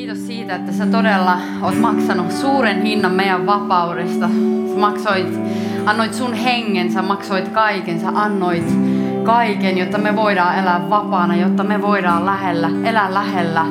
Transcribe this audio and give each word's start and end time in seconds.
Kiitos 0.00 0.26
siitä, 0.26 0.54
että 0.54 0.72
sä 0.72 0.86
todella 0.86 1.38
oot 1.62 1.80
maksanut 1.80 2.32
suuren 2.32 2.82
hinnan 2.82 3.12
meidän 3.12 3.46
vapaudesta. 3.46 4.28
Sä 4.72 4.78
maksoit, 4.78 5.40
annoit 5.86 6.14
sun 6.14 6.34
hengen, 6.34 6.92
sä 6.92 7.02
maksoit 7.02 7.48
kaiken, 7.48 8.00
sä 8.00 8.08
annoit 8.14 8.76
kaiken, 9.24 9.78
jotta 9.78 9.98
me 9.98 10.16
voidaan 10.16 10.58
elää 10.58 10.90
vapaana, 10.90 11.36
jotta 11.36 11.64
me 11.64 11.82
voidaan 11.82 12.26
lähellä, 12.26 12.70
elää 12.84 13.14
lähellä 13.14 13.66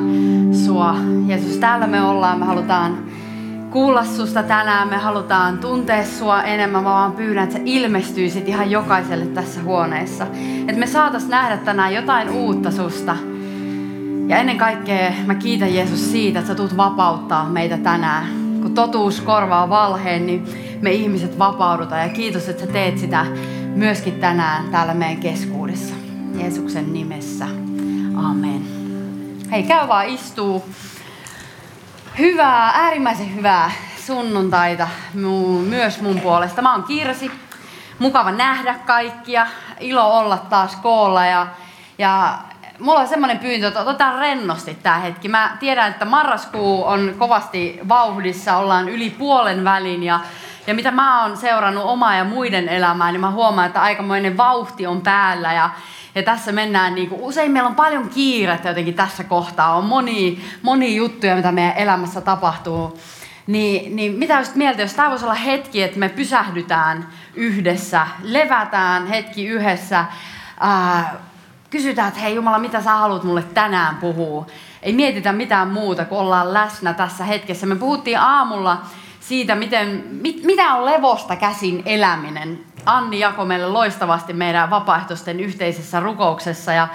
sua. 0.52 0.96
Jeesus, 1.26 1.56
täällä 1.56 1.86
me 1.86 2.02
ollaan, 2.02 2.38
me 2.38 2.44
halutaan 2.44 2.98
kuulla 3.70 4.04
susta 4.04 4.42
tänään, 4.42 4.88
me 4.88 4.96
halutaan 4.96 5.58
tuntea 5.58 6.04
sua 6.04 6.42
enemmän. 6.42 6.82
Mä 6.82 6.90
vaan 6.90 7.12
pyydän, 7.12 7.44
että 7.44 7.56
sä 7.56 7.62
ilmestyisit 7.64 8.48
ihan 8.48 8.70
jokaiselle 8.70 9.26
tässä 9.26 9.62
huoneessa. 9.62 10.26
Että 10.68 10.80
me 10.80 10.86
saatas 10.86 11.28
nähdä 11.28 11.56
tänään 11.56 11.94
jotain 11.94 12.30
uutta 12.30 12.70
susta. 12.70 13.16
Ja 14.30 14.38
ennen 14.38 14.58
kaikkea 14.58 15.12
mä 15.26 15.34
kiitän 15.34 15.74
Jeesus 15.74 16.12
siitä, 16.12 16.38
että 16.38 16.48
sä 16.48 16.54
tulet 16.54 16.76
vapauttaa 16.76 17.44
meitä 17.44 17.76
tänään. 17.76 18.26
Kun 18.62 18.74
totuus 18.74 19.20
korvaa 19.20 19.70
valheen, 19.70 20.26
niin 20.26 20.48
me 20.80 20.92
ihmiset 20.92 21.38
vapaudutaan. 21.38 22.02
Ja 22.02 22.08
kiitos, 22.08 22.48
että 22.48 22.66
sä 22.66 22.72
teet 22.72 22.98
sitä 22.98 23.26
myöskin 23.74 24.20
tänään 24.20 24.68
täällä 24.70 24.94
meidän 24.94 25.22
keskuudessa. 25.22 25.94
Jeesuksen 26.34 26.92
nimessä. 26.92 27.44
Amen. 28.16 28.62
Hei, 29.50 29.62
käy 29.62 29.88
vaan 29.88 30.08
istuu. 30.08 30.64
Hyvää, 32.18 32.70
äärimmäisen 32.74 33.34
hyvää 33.34 33.70
sunnuntaita 34.06 34.88
myös 35.68 36.00
mun 36.00 36.20
puolesta. 36.20 36.62
Mä 36.62 36.72
oon 36.74 36.84
Kirsi. 36.84 37.30
Mukava 37.98 38.30
nähdä 38.30 38.74
kaikkia. 38.86 39.46
Ilo 39.80 40.18
olla 40.18 40.38
taas 40.38 40.76
koolla 40.76 41.26
ja, 41.26 41.46
ja 41.98 42.38
mulla 42.80 43.00
on 43.00 43.08
semmoinen 43.08 43.38
pyyntö, 43.38 43.68
että 43.68 43.80
otetaan 43.80 44.18
rennosti 44.18 44.74
tämä 44.82 44.98
hetki. 44.98 45.28
Mä 45.28 45.56
tiedän, 45.60 45.90
että 45.90 46.04
marraskuu 46.04 46.84
on 46.84 47.14
kovasti 47.18 47.80
vauhdissa, 47.88 48.56
ollaan 48.56 48.88
yli 48.88 49.10
puolen 49.10 49.64
välin 49.64 50.02
ja, 50.02 50.20
ja 50.66 50.74
mitä 50.74 50.90
mä 50.90 51.22
oon 51.22 51.36
seurannut 51.36 51.84
omaa 51.84 52.16
ja 52.16 52.24
muiden 52.24 52.68
elämää, 52.68 53.12
niin 53.12 53.20
mä 53.20 53.30
huomaan, 53.30 53.66
että 53.66 53.82
aikamoinen 53.82 54.36
vauhti 54.36 54.86
on 54.86 55.00
päällä 55.00 55.52
ja, 55.52 55.70
ja 56.14 56.22
tässä 56.22 56.52
mennään, 56.52 56.94
niin 56.94 57.08
kuin, 57.08 57.20
usein 57.20 57.52
meillä 57.52 57.68
on 57.68 57.74
paljon 57.74 58.08
kiirettä 58.08 58.68
jotenkin 58.68 58.94
tässä 58.94 59.24
kohtaa, 59.24 59.76
on 59.76 59.84
moni, 59.84 60.44
moni 60.62 60.96
juttuja, 60.96 61.36
mitä 61.36 61.52
meidän 61.52 61.76
elämässä 61.76 62.20
tapahtuu. 62.20 62.98
Niin, 63.46 63.96
niin 63.96 64.12
mitä 64.12 64.36
olisit 64.36 64.54
mieltä, 64.54 64.82
jos 64.82 64.94
tämä 64.94 65.10
voisi 65.10 65.24
olla 65.24 65.34
hetki, 65.34 65.82
että 65.82 65.98
me 65.98 66.08
pysähdytään 66.08 67.08
yhdessä, 67.34 68.06
levätään 68.22 69.06
hetki 69.06 69.46
yhdessä, 69.46 70.04
ää, 70.60 71.14
kysytään, 71.70 72.08
että 72.08 72.20
hei 72.20 72.34
Jumala, 72.34 72.58
mitä 72.58 72.80
sä 72.80 72.90
haluat 72.90 73.24
mulle 73.24 73.42
tänään 73.42 73.96
puhua. 73.96 74.46
Ei 74.82 74.92
mietitä 74.92 75.32
mitään 75.32 75.68
muuta, 75.68 76.04
kun 76.04 76.18
ollaan 76.18 76.52
läsnä 76.52 76.94
tässä 76.94 77.24
hetkessä. 77.24 77.66
Me 77.66 77.76
puhuttiin 77.76 78.18
aamulla 78.18 78.82
siitä, 79.20 79.54
miten, 79.54 80.04
mit, 80.10 80.44
mitä 80.44 80.74
on 80.74 80.86
levosta 80.86 81.36
käsin 81.36 81.82
eläminen. 81.86 82.60
Anni 82.86 83.18
jakoi 83.18 83.46
meille 83.46 83.66
loistavasti 83.66 84.32
meidän 84.32 84.70
vapaaehtoisten 84.70 85.40
yhteisessä 85.40 86.00
rukouksessa. 86.00 86.72
Ja, 86.72 86.88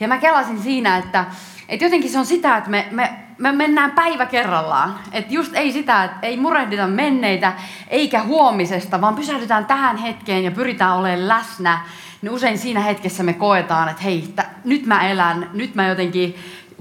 ja 0.00 0.08
mä 0.08 0.18
kelasin 0.18 0.62
siinä, 0.62 0.96
että, 0.96 1.24
että 1.68 1.84
jotenkin 1.84 2.10
se 2.10 2.18
on 2.18 2.26
sitä, 2.26 2.56
että 2.56 2.70
me, 2.70 2.88
me, 2.90 3.12
me 3.38 3.52
mennään 3.52 3.90
päivä 3.90 4.26
kerrallaan. 4.26 4.98
Että 5.12 5.34
just 5.34 5.54
ei 5.54 5.72
sitä, 5.72 6.04
että 6.04 6.26
ei 6.26 6.36
murehdita 6.36 6.86
menneitä 6.86 7.52
eikä 7.88 8.22
huomisesta, 8.22 9.00
vaan 9.00 9.14
pysähdytään 9.14 9.66
tähän 9.66 9.96
hetkeen 9.96 10.44
ja 10.44 10.50
pyritään 10.50 10.96
olemaan 10.96 11.28
läsnä. 11.28 11.80
Niin 12.22 12.32
usein 12.32 12.58
siinä 12.58 12.80
hetkessä 12.80 13.22
me 13.22 13.32
koetaan, 13.32 13.88
että 13.88 14.02
hei, 14.02 14.34
t- 14.36 14.64
nyt 14.64 14.86
mä 14.86 15.08
elän, 15.08 15.50
nyt 15.52 15.74
mä 15.74 15.88
jotenkin 15.88 16.36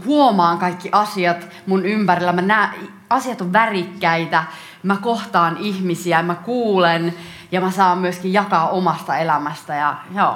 huomaan 0.06 0.57
kaikki 0.57 0.90
asiat 0.91 1.47
mun 1.68 1.85
ympärillä. 1.85 2.34
Mä 2.34 2.41
näen, 2.41 2.69
asiat 3.09 3.41
on 3.41 3.53
värikkäitä, 3.53 4.44
mä 4.84 4.97
kohtaan 4.97 5.57
ihmisiä, 5.57 6.24
mä 6.24 6.35
kuulen 6.35 7.13
ja 7.52 7.62
mä 7.62 7.72
saan 7.72 7.97
myöskin 7.97 8.34
jakaa 8.34 8.69
omasta 8.69 9.18
elämästä. 9.18 9.75
Ja 9.75 9.96
joo, 10.16 10.35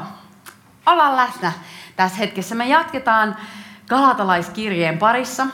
ollaan 0.86 1.16
läsnä 1.16 1.52
tässä 1.96 2.18
hetkessä. 2.18 2.56
Me 2.56 2.68
jatketaan 2.68 3.36
Galatalaiskirjeen 3.90 4.98
parissa. 4.98 5.48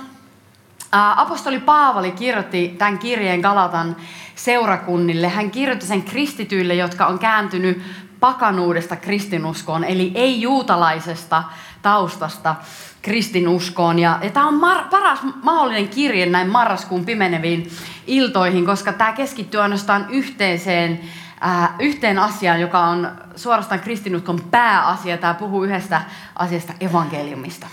Apostoli 1.15 1.59
Paavali 1.59 2.11
kirjoitti 2.11 2.75
tämän 2.77 2.99
kirjeen 2.99 3.39
Galatan 3.39 3.95
seurakunnille. 4.35 5.29
Hän 5.29 5.51
kirjoitti 5.51 5.85
sen 5.85 6.03
kristityille, 6.03 6.75
jotka 6.75 7.05
on 7.05 7.19
kääntynyt 7.19 7.81
pakanuudesta 8.21 8.95
kristinuskoon, 8.95 9.83
eli 9.83 10.11
ei 10.15 10.41
juutalaisesta 10.41 11.43
taustasta 11.81 12.55
kristinuskoon. 13.01 13.99
Ja, 13.99 14.19
ja 14.23 14.29
tämä 14.29 14.47
on 14.47 14.61
mar- 14.61 14.89
paras 14.89 15.19
mahdollinen 15.43 15.87
kirje 15.87 16.25
näin 16.25 16.49
marraskuun 16.49 17.05
pimeneviin 17.05 17.71
iltoihin, 18.07 18.65
koska 18.65 18.93
tämä 18.93 19.13
keskittyy 19.13 19.61
ainoastaan 19.61 20.05
yhteiseen, 20.09 21.01
äh, 21.45 21.69
yhteen 21.79 22.19
asiaan, 22.19 22.61
joka 22.61 22.79
on 22.79 23.11
suorastaan 23.35 23.79
kristinuskon 23.79 24.41
pääasia. 24.51 25.17
Tämä 25.17 25.33
puhuu 25.33 25.63
yhdestä 25.63 26.01
asiasta 26.35 26.73
evankeliumista. 26.79 27.67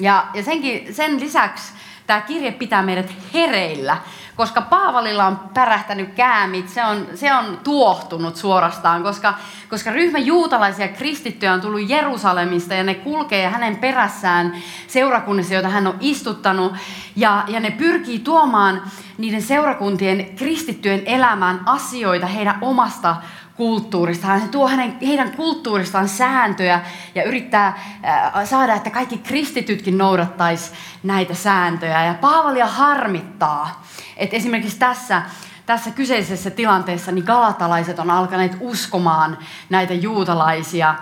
Ja, 0.00 0.26
ja 0.34 0.42
senkin, 0.42 0.94
sen 0.94 1.20
lisäksi 1.20 1.72
tämä 2.06 2.20
kirje 2.20 2.52
pitää 2.52 2.82
meidät 2.82 3.12
hereillä, 3.34 3.96
koska 4.36 4.60
Paavalilla 4.60 5.26
on 5.26 5.40
pärähtänyt 5.54 6.14
käämit, 6.14 6.68
se 6.68 6.84
on, 6.84 7.06
se 7.14 7.34
on 7.34 7.60
tuohtunut 7.64 8.36
suorastaan, 8.36 9.02
koska, 9.02 9.34
koska 9.70 9.90
ryhmä 9.90 10.18
juutalaisia 10.18 10.88
kristittyjä 10.88 11.52
on 11.52 11.60
tullut 11.60 11.88
Jerusalemista 11.88 12.74
ja 12.74 12.84
ne 12.84 12.94
kulkee 12.94 13.48
hänen 13.48 13.76
perässään 13.76 14.56
seurakunnissa, 14.88 15.54
joita 15.54 15.68
hän 15.68 15.86
on 15.86 15.96
istuttanut, 16.00 16.72
ja, 17.16 17.44
ja 17.48 17.60
ne 17.60 17.70
pyrkii 17.70 18.18
tuomaan 18.18 18.82
niiden 19.18 19.42
seurakuntien 19.42 20.36
kristittyjen 20.36 21.02
elämään 21.06 21.60
asioita 21.66 22.26
heidän 22.26 22.58
omasta 22.60 23.16
kulttuurista. 23.62 24.26
Hän 24.26 24.48
tuo 24.48 24.68
hänen, 24.68 24.98
heidän 25.06 25.36
kulttuuristaan 25.36 26.08
sääntöjä 26.08 26.80
ja 27.14 27.24
yrittää 27.24 27.66
äh, 27.66 28.48
saada, 28.48 28.74
että 28.74 28.90
kaikki 28.90 29.18
kristitytkin 29.18 29.98
noudattaisi 29.98 30.72
näitä 31.02 31.34
sääntöjä. 31.34 32.04
Ja 32.04 32.14
Paavalia 32.14 32.66
harmittaa, 32.66 33.84
että 34.16 34.36
esimerkiksi 34.36 34.78
tässä, 34.78 35.22
tässä 35.66 35.90
kyseisessä 35.90 36.50
tilanteessa 36.50 37.12
niin 37.12 37.24
galatalaiset 37.24 37.98
on 37.98 38.10
alkaneet 38.10 38.56
uskomaan 38.60 39.38
näitä 39.70 39.94
juutalaisia 39.94 40.94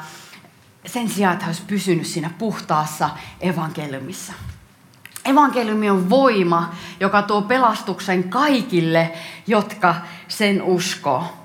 sen 0.87 1.09
sijaan, 1.09 1.33
että 1.33 1.47
he 1.47 1.53
pysynyt 1.67 2.07
siinä 2.07 2.31
puhtaassa 2.39 3.11
evankeliumissa. 3.41 4.33
Evankeliumi 5.25 5.91
on 5.91 6.11
voima, 6.11 6.75
joka 7.01 7.23
tuo 7.23 7.43
pelastuksen 7.43 8.25
kaikille, 8.25 9.13
jotka 9.47 9.95
sen 10.29 10.63
uskoo 10.63 11.40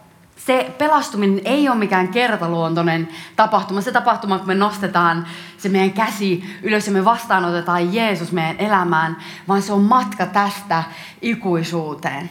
se 0.45 0.75
pelastuminen 0.77 1.41
ei 1.45 1.69
ole 1.69 1.77
mikään 1.77 2.07
kertaluontoinen 2.07 3.09
tapahtuma. 3.35 3.81
Se 3.81 3.91
tapahtuma, 3.91 4.37
kun 4.37 4.47
me 4.47 4.55
nostetaan 4.55 5.27
se 5.57 5.69
meidän 5.69 5.91
käsi 5.91 6.59
ylös 6.63 6.87
ja 6.87 6.93
me 6.93 7.05
vastaanotetaan 7.05 7.93
Jeesus 7.93 8.31
meidän 8.31 8.55
elämään, 8.59 9.17
vaan 9.47 9.61
se 9.61 9.73
on 9.73 9.81
matka 9.81 10.25
tästä 10.25 10.83
ikuisuuteen. 11.21 12.29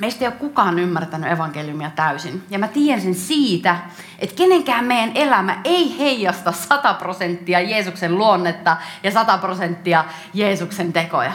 Meistä 0.00 0.24
ei 0.24 0.28
ole 0.28 0.36
kukaan 0.36 0.78
ymmärtänyt 0.78 1.32
evankeliumia 1.32 1.90
täysin. 1.90 2.42
Ja 2.50 2.58
mä 2.58 2.68
tiedän 2.68 3.02
sen 3.02 3.14
siitä, 3.14 3.76
että 4.18 4.36
kenenkään 4.36 4.84
meidän 4.84 5.12
elämä 5.14 5.60
ei 5.64 5.98
heijasta 5.98 6.52
100 6.52 6.94
prosenttia 6.94 7.60
Jeesuksen 7.60 8.18
luonnetta 8.18 8.76
ja 9.02 9.10
100 9.10 9.38
prosenttia 9.38 10.04
Jeesuksen 10.34 10.92
tekoja. 10.92 11.32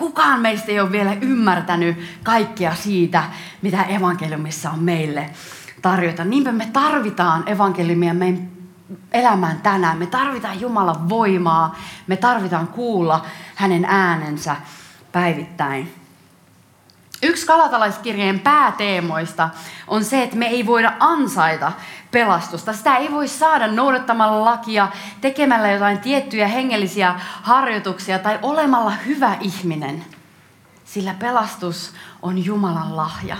Kukaan 0.00 0.40
meistä 0.40 0.72
ei 0.72 0.80
ole 0.80 0.92
vielä 0.92 1.16
ymmärtänyt 1.20 1.96
kaikkea 2.22 2.74
siitä, 2.74 3.24
mitä 3.62 3.82
evankeliumissa 3.82 4.70
on 4.70 4.78
meille 4.78 5.30
tarjota. 5.82 6.24
Niinpä 6.24 6.52
me 6.52 6.68
tarvitaan 6.72 7.48
evankeliumia 7.48 8.14
meidän 8.14 8.50
elämään 9.12 9.60
tänään. 9.60 9.98
Me 9.98 10.06
tarvitaan 10.06 10.60
Jumalan 10.60 11.08
voimaa. 11.08 11.78
Me 12.06 12.16
tarvitaan 12.16 12.68
kuulla 12.68 13.26
hänen 13.54 13.84
äänensä 13.84 14.56
päivittäin. 15.12 15.94
Yksi 17.22 17.46
kalatalaiskirjeen 17.46 18.40
pääteemoista 18.40 19.48
on 19.88 20.04
se, 20.04 20.22
että 20.22 20.36
me 20.36 20.46
ei 20.46 20.66
voida 20.66 20.92
ansaita 21.00 21.72
pelastusta. 22.10 22.72
Sitä 22.72 22.96
ei 22.96 23.10
voi 23.10 23.28
saada 23.28 23.66
noudattamalla 23.66 24.44
lakia, 24.44 24.88
tekemällä 25.20 25.70
jotain 25.70 25.98
tiettyjä 25.98 26.48
hengellisiä 26.48 27.14
harjoituksia 27.42 28.18
tai 28.18 28.38
olemalla 28.42 28.90
hyvä 28.90 29.36
ihminen. 29.40 30.04
Sillä 30.84 31.14
pelastus 31.14 31.92
on 32.22 32.44
Jumalan 32.44 32.96
lahja. 32.96 33.36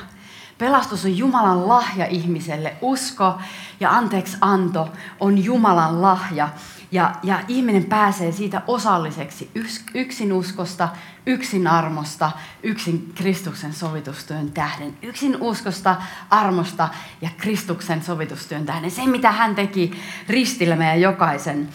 Pelastus 0.60 1.04
on 1.04 1.18
Jumalan 1.18 1.68
lahja 1.68 2.06
ihmiselle. 2.06 2.76
Usko 2.80 3.38
ja 3.80 3.90
anteeksi 3.90 4.36
anto 4.40 4.88
on 5.20 5.44
Jumalan 5.44 6.02
lahja. 6.02 6.48
Ja, 6.92 7.14
ja 7.22 7.40
ihminen 7.48 7.84
pääsee 7.84 8.32
siitä 8.32 8.62
osalliseksi 8.66 9.50
yksin 9.94 10.32
uskosta, 10.32 10.88
yksin 11.26 11.66
armosta, 11.66 12.30
yksin 12.62 13.12
Kristuksen 13.14 13.72
sovitustyön 13.72 14.52
tähden. 14.52 14.96
Yksin 15.02 15.36
uskosta, 15.40 15.96
armosta 16.30 16.88
ja 17.20 17.30
Kristuksen 17.36 18.02
sovitustyön 18.02 18.66
tähden. 18.66 18.90
Se, 18.90 19.06
mitä 19.06 19.32
hän 19.32 19.54
teki 19.54 19.92
ristillä 20.28 20.76
meidän 20.76 21.00
jokaisen 21.00 21.68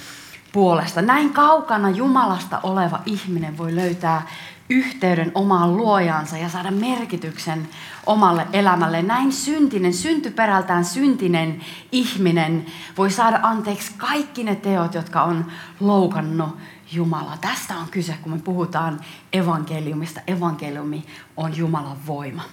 puolesta. 0.52 1.02
Näin 1.02 1.34
kaukana 1.34 1.90
Jumalasta 1.90 2.60
oleva 2.64 3.00
ihminen 3.06 3.58
voi 3.58 3.76
löytää 3.76 4.28
yhteyden 4.69 5.31
omaan 5.35 5.77
luojaansa 5.77 6.38
ja 6.38 6.50
saada 6.50 6.71
merkityksen 6.71 7.67
omalle 8.06 8.47
elämälle. 8.53 9.01
Näin 9.01 9.31
syntinen, 9.31 9.94
syntyperältään 9.94 10.85
syntinen 10.85 11.62
ihminen 11.91 12.65
voi 12.97 13.12
saada 13.12 13.39
anteeksi 13.44 13.91
kaikki 13.97 14.44
ne 14.44 14.56
teot, 14.56 14.94
jotka 14.94 15.23
on 15.23 15.45
loukannut 15.79 16.57
Jumala. 16.91 17.38
Tästä 17.41 17.77
on 17.77 17.88
kyse, 17.91 18.15
kun 18.21 18.31
me 18.31 18.39
puhutaan 18.39 19.00
evankeliumista. 19.33 20.21
Evankeliumi 20.27 21.06
on 21.38 21.57
Jumalan 21.57 21.97
voima. 22.07 22.44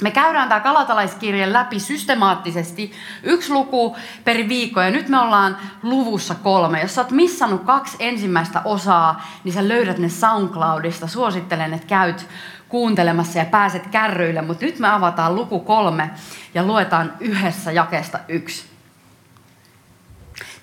Me 0.00 0.10
käydään 0.10 0.48
tämä 0.48 0.60
kalatalaiskirja 0.60 1.52
läpi 1.52 1.80
systemaattisesti, 1.80 2.92
yksi 3.22 3.52
luku 3.52 3.96
per 4.24 4.36
viikko, 4.48 4.80
ja 4.80 4.90
nyt 4.90 5.08
me 5.08 5.18
ollaan 5.18 5.58
luvussa 5.82 6.34
kolme. 6.34 6.80
Jos 6.80 6.94
sä 6.94 7.00
oot 7.00 7.10
missannut 7.10 7.64
kaksi 7.64 7.96
ensimmäistä 8.00 8.62
osaa, 8.64 9.26
niin 9.44 9.52
sä 9.52 9.68
löydät 9.68 9.98
ne 9.98 10.08
SoundCloudista. 10.08 11.06
Suosittelen, 11.06 11.74
että 11.74 11.86
käyt 11.86 12.26
kuuntelemassa 12.68 13.38
ja 13.38 13.44
pääset 13.44 13.86
kärryille, 13.86 14.42
mutta 14.42 14.64
nyt 14.64 14.78
me 14.78 14.88
avataan 14.88 15.34
luku 15.34 15.60
kolme 15.60 16.10
ja 16.54 16.62
luetaan 16.62 17.12
yhdessä 17.20 17.72
jakesta 17.72 18.18
yksi. 18.28 18.64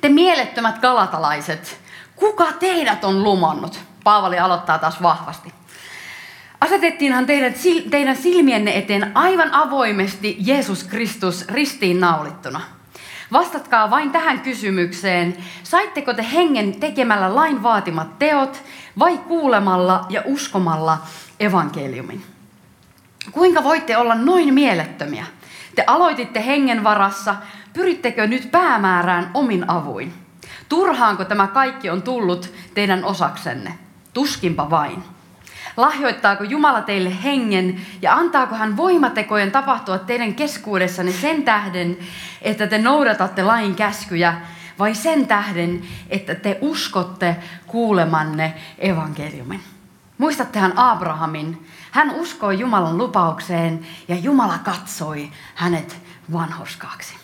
Te 0.01 0.09
mielettömät 0.09 0.77
kalatalaiset, 0.77 1.79
kuka 2.15 2.51
teidät 2.51 3.03
on 3.03 3.23
lumannut? 3.23 3.79
Paavali 4.03 4.39
aloittaa 4.39 4.77
taas 4.77 5.01
vahvasti. 5.01 5.53
Asetettiinhan 6.61 7.25
teidän, 7.25 7.53
teidän 7.89 8.15
silmienne 8.15 8.77
eteen 8.77 9.11
aivan 9.17 9.53
avoimesti 9.53 10.37
Jeesus 10.39 10.83
Kristus 10.83 11.47
ristiin 11.47 11.99
naulittuna. 11.99 12.61
Vastatkaa 13.31 13.89
vain 13.89 14.11
tähän 14.11 14.39
kysymykseen. 14.39 15.37
Saitteko 15.63 16.13
te 16.13 16.25
hengen 16.33 16.79
tekemällä 16.79 17.35
lain 17.35 17.63
vaatimat 17.63 18.19
teot 18.19 18.63
vai 18.99 19.17
kuulemalla 19.17 20.05
ja 20.09 20.21
uskomalla 20.25 20.97
evankeliumin? 21.39 22.23
Kuinka 23.31 23.63
voitte 23.63 23.97
olla 23.97 24.15
noin 24.15 24.53
mielettömiä? 24.53 25.25
Te 25.75 25.83
aloititte 25.87 26.45
hengen 26.45 26.83
varassa, 26.83 27.35
pyrittekö 27.73 28.27
nyt 28.27 28.51
päämäärään 28.51 29.31
omin 29.33 29.69
avuin? 29.69 30.13
Turhaanko 30.69 31.25
tämä 31.25 31.47
kaikki 31.47 31.89
on 31.89 32.01
tullut 32.01 32.53
teidän 32.73 33.03
osaksenne? 33.03 33.77
Tuskinpa 34.13 34.69
vain. 34.69 35.14
Lahjoittaako 35.77 36.43
Jumala 36.43 36.81
teille 36.81 37.23
hengen 37.23 37.81
ja 38.01 38.13
antaako 38.13 38.55
hän 38.55 38.77
voimatekojen 38.77 39.51
tapahtua 39.51 39.97
teidän 39.97 40.35
keskuudessanne 40.35 41.11
sen 41.11 41.43
tähden, 41.43 41.97
että 42.41 42.67
te 42.67 42.77
noudatatte 42.77 43.43
lain 43.43 43.75
käskyjä 43.75 44.33
vai 44.79 44.95
sen 44.95 45.27
tähden, 45.27 45.81
että 46.09 46.35
te 46.35 46.57
uskotte 46.61 47.35
kuulemanne 47.67 48.53
evankeliumin? 48.77 49.63
Muistattehan 50.17 50.73
Abrahamin. 50.75 51.67
Hän 51.91 52.11
uskoi 52.11 52.59
Jumalan 52.59 52.97
lupaukseen 52.97 53.87
ja 54.07 54.15
Jumala 54.15 54.57
katsoi 54.57 55.31
hänet 55.55 56.01
vanhuskaaksi. 56.33 57.15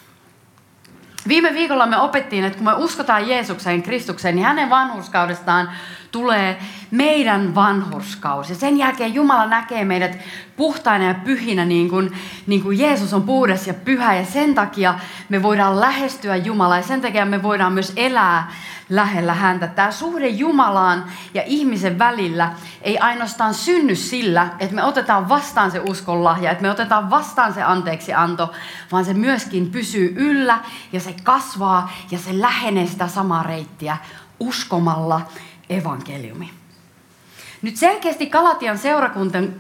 Viime 1.28 1.54
viikolla 1.54 1.86
me 1.86 1.98
opettiin, 1.98 2.46
että 2.46 2.58
kun 2.58 2.66
me 2.66 2.74
uskotaan 2.74 3.28
Jeesukseen, 3.28 3.84
Kristukseen, 3.84 4.36
niin 4.36 4.46
hänen 4.46 4.70
vanhurskaudestaan 4.70 5.72
tulee 6.12 6.60
meidän 6.92 7.56
vanhurskaus. 7.56 8.50
Ja 8.50 8.56
sen 8.56 8.78
jälkeen 8.78 9.14
Jumala 9.14 9.46
näkee 9.46 9.86
meidät 9.86 10.18
puhtaina 10.56 11.06
ja 11.06 11.14
pyhinä, 11.14 11.66
niin 11.66 11.90
kuin, 11.90 12.12
niin 12.48 12.62
kuin 12.62 12.80
Jeesus 12.80 13.14
on 13.14 13.24
puhdas 13.24 13.68
ja 13.68 13.74
pyhä. 13.74 14.16
Ja 14.16 14.26
sen 14.26 14.56
takia 14.56 15.00
me 15.30 15.44
voidaan 15.44 15.80
lähestyä 15.80 16.36
Jumalaa 16.36 16.78
ja 16.78 16.84
sen 16.84 17.02
takia 17.02 17.26
me 17.26 17.44
voidaan 17.44 17.74
myös 17.74 17.94
elää 17.96 18.52
lähellä 18.90 19.34
häntä. 19.34 19.68
Tämä 19.68 19.92
suhde 19.92 20.28
Jumalaan 20.28 21.06
ja 21.34 21.44
ihmisen 21.46 22.00
välillä 22.00 22.54
ei 22.82 22.98
ainoastaan 22.98 23.54
synny 23.54 23.96
sillä, 23.96 24.48
että 24.60 24.76
me 24.76 24.84
otetaan 24.84 25.30
vastaan 25.30 25.72
se 25.72 25.80
uskon 25.80 26.24
lahja, 26.24 26.52
että 26.52 26.62
me 26.62 26.72
otetaan 26.72 27.10
vastaan 27.10 27.54
se 27.54 27.64
anteeksi 27.64 28.14
anto, 28.14 28.52
vaan 28.92 29.06
se 29.06 29.14
myöskin 29.14 29.72
pysyy 29.72 30.14
yllä 30.18 30.60
ja 30.94 31.00
se 31.00 31.16
kasvaa 31.24 31.92
ja 32.12 32.18
se 32.18 32.42
lähenee 32.42 32.88
sitä 32.88 33.08
samaa 33.08 33.44
reittiä 33.44 33.98
uskomalla 34.40 35.22
evankeliumi. 35.72 36.50
Nyt 37.62 37.78
selkeästi 37.78 38.26
Kalatian 38.26 38.78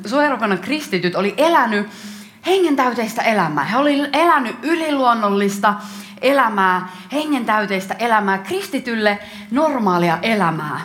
seurakunnan 0.05 0.59
kristityt 0.61 1.15
oli 1.15 1.33
elänyt 1.37 1.87
hengentäyteistä 2.45 3.21
elämää. 3.21 3.63
He 3.63 3.77
olivat 3.77 4.09
elänyt 4.13 4.55
yliluonnollista 4.61 5.73
elämää, 6.21 6.89
hengentäyteistä 7.11 7.93
elämää, 7.93 8.37
kristitylle 8.37 9.19
normaalia 9.51 10.17
elämää. 10.21 10.81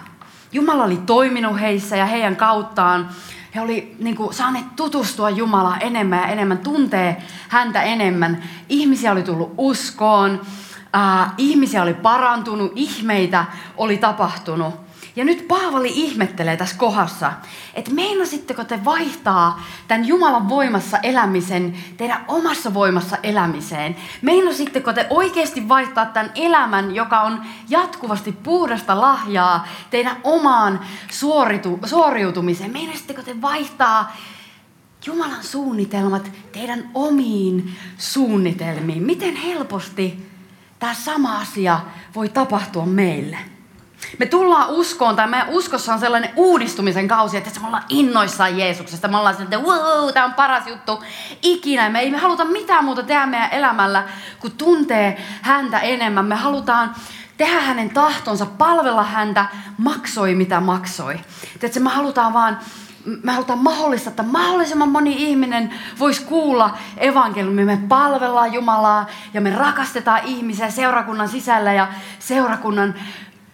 Jumala 0.53 0.85
oli 0.85 0.97
toiminut 0.97 1.61
heissä 1.61 1.97
ja 1.97 2.07
heidän 2.07 2.37
kauttaan. 2.37 3.09
He 3.55 3.61
oli 3.61 3.97
niin 3.99 4.17
kuin, 4.17 4.35
saaneet 4.35 4.77
tutustua 4.77 5.31
Jumalaa 5.31 5.79
enemmän 5.79 6.19
ja 6.19 6.27
enemmän, 6.27 6.59
tuntee 6.59 7.23
häntä 7.49 7.83
enemmän. 7.83 8.43
Ihmisiä 8.69 9.13
oli 9.13 9.23
tullut 9.23 9.55
uskoon, 9.59 10.41
äh, 10.97 11.33
ihmisiä 11.39 11.83
oli 11.83 11.95
parantunut, 11.95 12.73
ihmeitä 12.75 13.45
oli 13.77 13.97
tapahtunut. 13.97 14.86
Ja 15.17 15.25
nyt 15.25 15.49
Paavali 15.49 15.93
ihmettelee 15.95 16.57
tässä 16.57 16.77
kohdassa, 16.77 17.33
että 17.75 17.91
meinasitteko 17.91 18.65
te 18.65 18.85
vaihtaa 18.85 19.63
tämän 19.89 20.07
Jumalan 20.07 20.49
voimassa 20.49 20.99
elämisen 20.99 21.77
teidän 21.97 22.25
omassa 22.29 22.75
voimassa 22.75 23.17
elämiseen? 23.23 23.97
Meinasitteko 24.23 24.93
te 24.93 25.07
oikeasti 25.11 25.69
vaihtaa 25.69 26.07
tämän 26.07 26.33
elämän, 26.35 26.95
joka 26.95 27.21
on 27.21 27.43
jatkuvasti 27.69 28.33
puhdasta 28.33 29.01
lahjaa, 29.01 29.67
teidän 29.91 30.17
omaan 30.25 30.81
suoritu, 31.11 31.79
suoriutumiseen? 31.85 32.73
Meinasitteko 32.73 33.23
te 33.23 33.41
vaihtaa 33.43 34.17
Jumalan 35.07 35.45
suunnitelmat 35.45 36.31
teidän 36.53 36.91
omiin 36.95 37.77
suunnitelmiin? 37.99 39.03
Miten 39.03 39.37
helposti 39.37 40.31
tämä 40.79 40.95
sama 40.95 41.39
asia 41.39 41.81
voi 42.15 42.29
tapahtua 42.29 42.87
meille? 42.87 43.56
Me 44.19 44.27
tullaan 44.27 44.71
uskoon, 44.71 45.17
tai 45.17 45.27
meidän 45.27 45.49
uskossa 45.49 45.93
on 45.93 46.01
sellainen 46.01 46.31
uudistumisen 46.37 47.09
kausi, 47.09 47.37
että 47.37 47.61
me 47.61 47.67
ollaan 47.67 47.85
innoissaan 47.89 48.59
Jeesuksesta. 48.59 49.09
Me 49.09 49.17
ollaan 49.17 49.43
että 49.43 49.59
wow, 49.59 50.13
tämä 50.15 50.27
on 50.27 50.35
paras 50.35 50.67
juttu 50.67 51.05
ikinä. 51.43 51.89
Me 51.89 52.01
ei 52.01 52.11
me 52.11 52.19
haluta 52.19 52.45
mitään 52.45 52.85
muuta 52.85 53.03
tehdä 53.03 53.27
meidän 53.27 53.53
elämällä, 53.53 54.05
kuin 54.41 54.53
tuntee 54.53 55.25
häntä 55.43 55.79
enemmän. 55.79 56.25
Me 56.25 56.35
halutaan 56.35 56.95
tehdä 57.37 57.61
hänen 57.61 57.91
tahtonsa, 57.91 58.47
palvella 58.47 59.03
häntä, 59.03 59.47
maksoi 59.79 60.35
mitä 60.35 60.61
maksoi. 60.61 61.21
Että 61.63 61.81
me 61.81 61.91
halutaan 61.91 62.33
vaan 62.33 62.59
me 63.23 63.33
halutaan 63.33 63.59
mahdollista, 63.59 64.11
että 64.11 64.23
mahdollisimman 64.23 64.89
moni 64.89 65.15
ihminen 65.19 65.75
voisi 65.99 66.23
kuulla 66.23 66.79
evankeliumia. 66.97 67.65
Me 67.65 67.79
palvellaan 67.89 68.53
Jumalaa 68.53 69.07
ja 69.35 69.41
me 69.41 69.51
rakastetaan 69.51 70.21
ihmisiä 70.25 70.71
seurakunnan 70.71 71.29
sisällä 71.29 71.73
ja 71.73 71.89
seurakunnan 72.19 72.95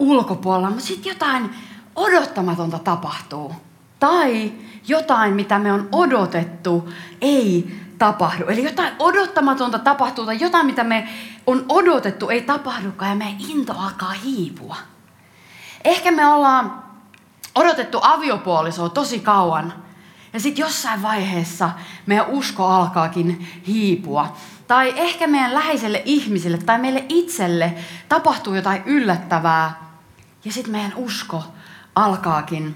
ulkopuolella, 0.03 0.69
mutta 0.69 0.85
sitten 0.85 1.09
jotain 1.09 1.55
odottamatonta 1.95 2.79
tapahtuu. 2.79 3.55
Tai 3.99 4.53
jotain, 4.87 5.33
mitä 5.33 5.59
me 5.59 5.73
on 5.73 5.89
odotettu, 5.91 6.89
ei 7.21 7.79
tapahdu. 7.97 8.45
Eli 8.47 8.63
jotain 8.63 8.93
odottamatonta 8.99 9.79
tapahtuu 9.79 10.25
tai 10.25 10.39
jotain, 10.39 10.65
mitä 10.65 10.83
me 10.83 11.09
on 11.47 11.65
odotettu, 11.69 12.29
ei 12.29 12.41
tapahdukaan 12.41 13.09
ja 13.09 13.15
meidän 13.15 13.41
into 13.49 13.73
alkaa 13.73 14.11
hiipua. 14.11 14.75
Ehkä 15.83 16.11
me 16.11 16.27
ollaan 16.27 16.83
odotettu 17.55 17.99
aviopuolisoa 18.01 18.89
tosi 18.89 19.19
kauan 19.19 19.73
ja 20.33 20.39
sitten 20.39 20.61
jossain 20.61 21.01
vaiheessa 21.01 21.69
meidän 22.05 22.27
usko 22.27 22.65
alkaakin 22.65 23.47
hiipua. 23.67 24.35
Tai 24.67 24.93
ehkä 24.95 25.27
meidän 25.27 25.53
läheiselle 25.53 26.01
ihmisille 26.05 26.57
tai 26.57 26.79
meille 26.79 27.05
itselle 27.09 27.73
tapahtuu 28.09 28.53
jotain 28.53 28.83
yllättävää 28.85 29.82
ja 30.45 30.51
sitten 30.51 30.71
meidän 30.71 30.93
usko 30.95 31.43
alkaakin 31.95 32.75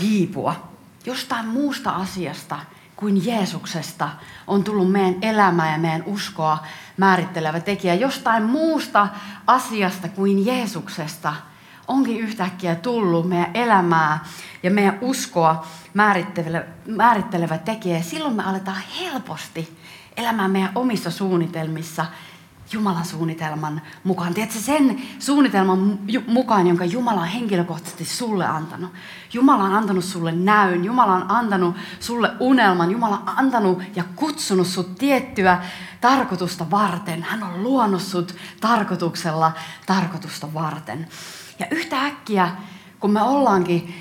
hiipua. 0.00 0.68
jostain 1.06 1.46
muusta 1.46 1.90
asiasta 1.90 2.58
kuin 2.96 3.26
Jeesuksesta 3.26 4.08
on 4.46 4.64
tullut 4.64 4.92
meidän 4.92 5.14
elämää 5.22 5.72
ja 5.72 5.78
meidän 5.78 6.02
uskoa 6.06 6.66
määrittelevä 6.96 7.60
tekijä. 7.60 7.94
Jostain 7.94 8.42
muusta 8.42 9.08
asiasta 9.46 10.08
kuin 10.08 10.46
Jeesuksesta 10.46 11.34
onkin 11.88 12.20
yhtäkkiä 12.20 12.74
tullut 12.74 13.28
meidän 13.28 13.50
elämää 13.54 14.24
ja 14.62 14.70
meidän 14.70 14.98
uskoa 15.00 15.66
määrittelevä, 15.94 16.64
määrittelevä 16.86 17.58
tekijä. 17.58 18.02
Silloin 18.02 18.34
me 18.34 18.42
aletaan 18.42 18.82
helposti 19.00 19.78
elämään 20.16 20.50
meidän 20.50 20.72
omissa 20.74 21.10
suunnitelmissa 21.10 22.06
Jumalan 22.72 23.04
suunnitelman 23.04 23.82
mukaan. 24.04 24.34
Tiedätkö 24.34 24.58
sen 24.58 25.02
suunnitelman 25.18 25.98
mukaan, 26.26 26.66
jonka 26.66 26.84
Jumala 26.84 27.20
on 27.20 27.26
henkilökohtaisesti 27.26 28.04
sulle 28.04 28.46
antanut. 28.46 28.90
Jumala 29.32 29.64
on 29.64 29.74
antanut 29.74 30.04
sulle 30.04 30.32
näyn, 30.32 30.84
Jumala 30.84 31.14
on 31.14 31.30
antanut 31.30 31.76
sulle 32.00 32.30
unelman, 32.40 32.90
Jumala 32.90 33.16
on 33.16 33.32
antanut 33.36 33.82
ja 33.96 34.04
kutsunut 34.16 34.66
sut 34.66 34.94
tiettyä 34.98 35.62
tarkoitusta 36.00 36.70
varten. 36.70 37.22
Hän 37.22 37.42
on 37.42 37.62
luonut 37.62 38.02
sut 38.02 38.36
tarkoituksella 38.60 39.52
tarkoitusta 39.86 40.54
varten. 40.54 41.08
Ja 41.58 41.66
yhtäkkiä, 41.70 42.50
kun 43.00 43.10
me 43.10 43.22
ollaankin 43.22 43.94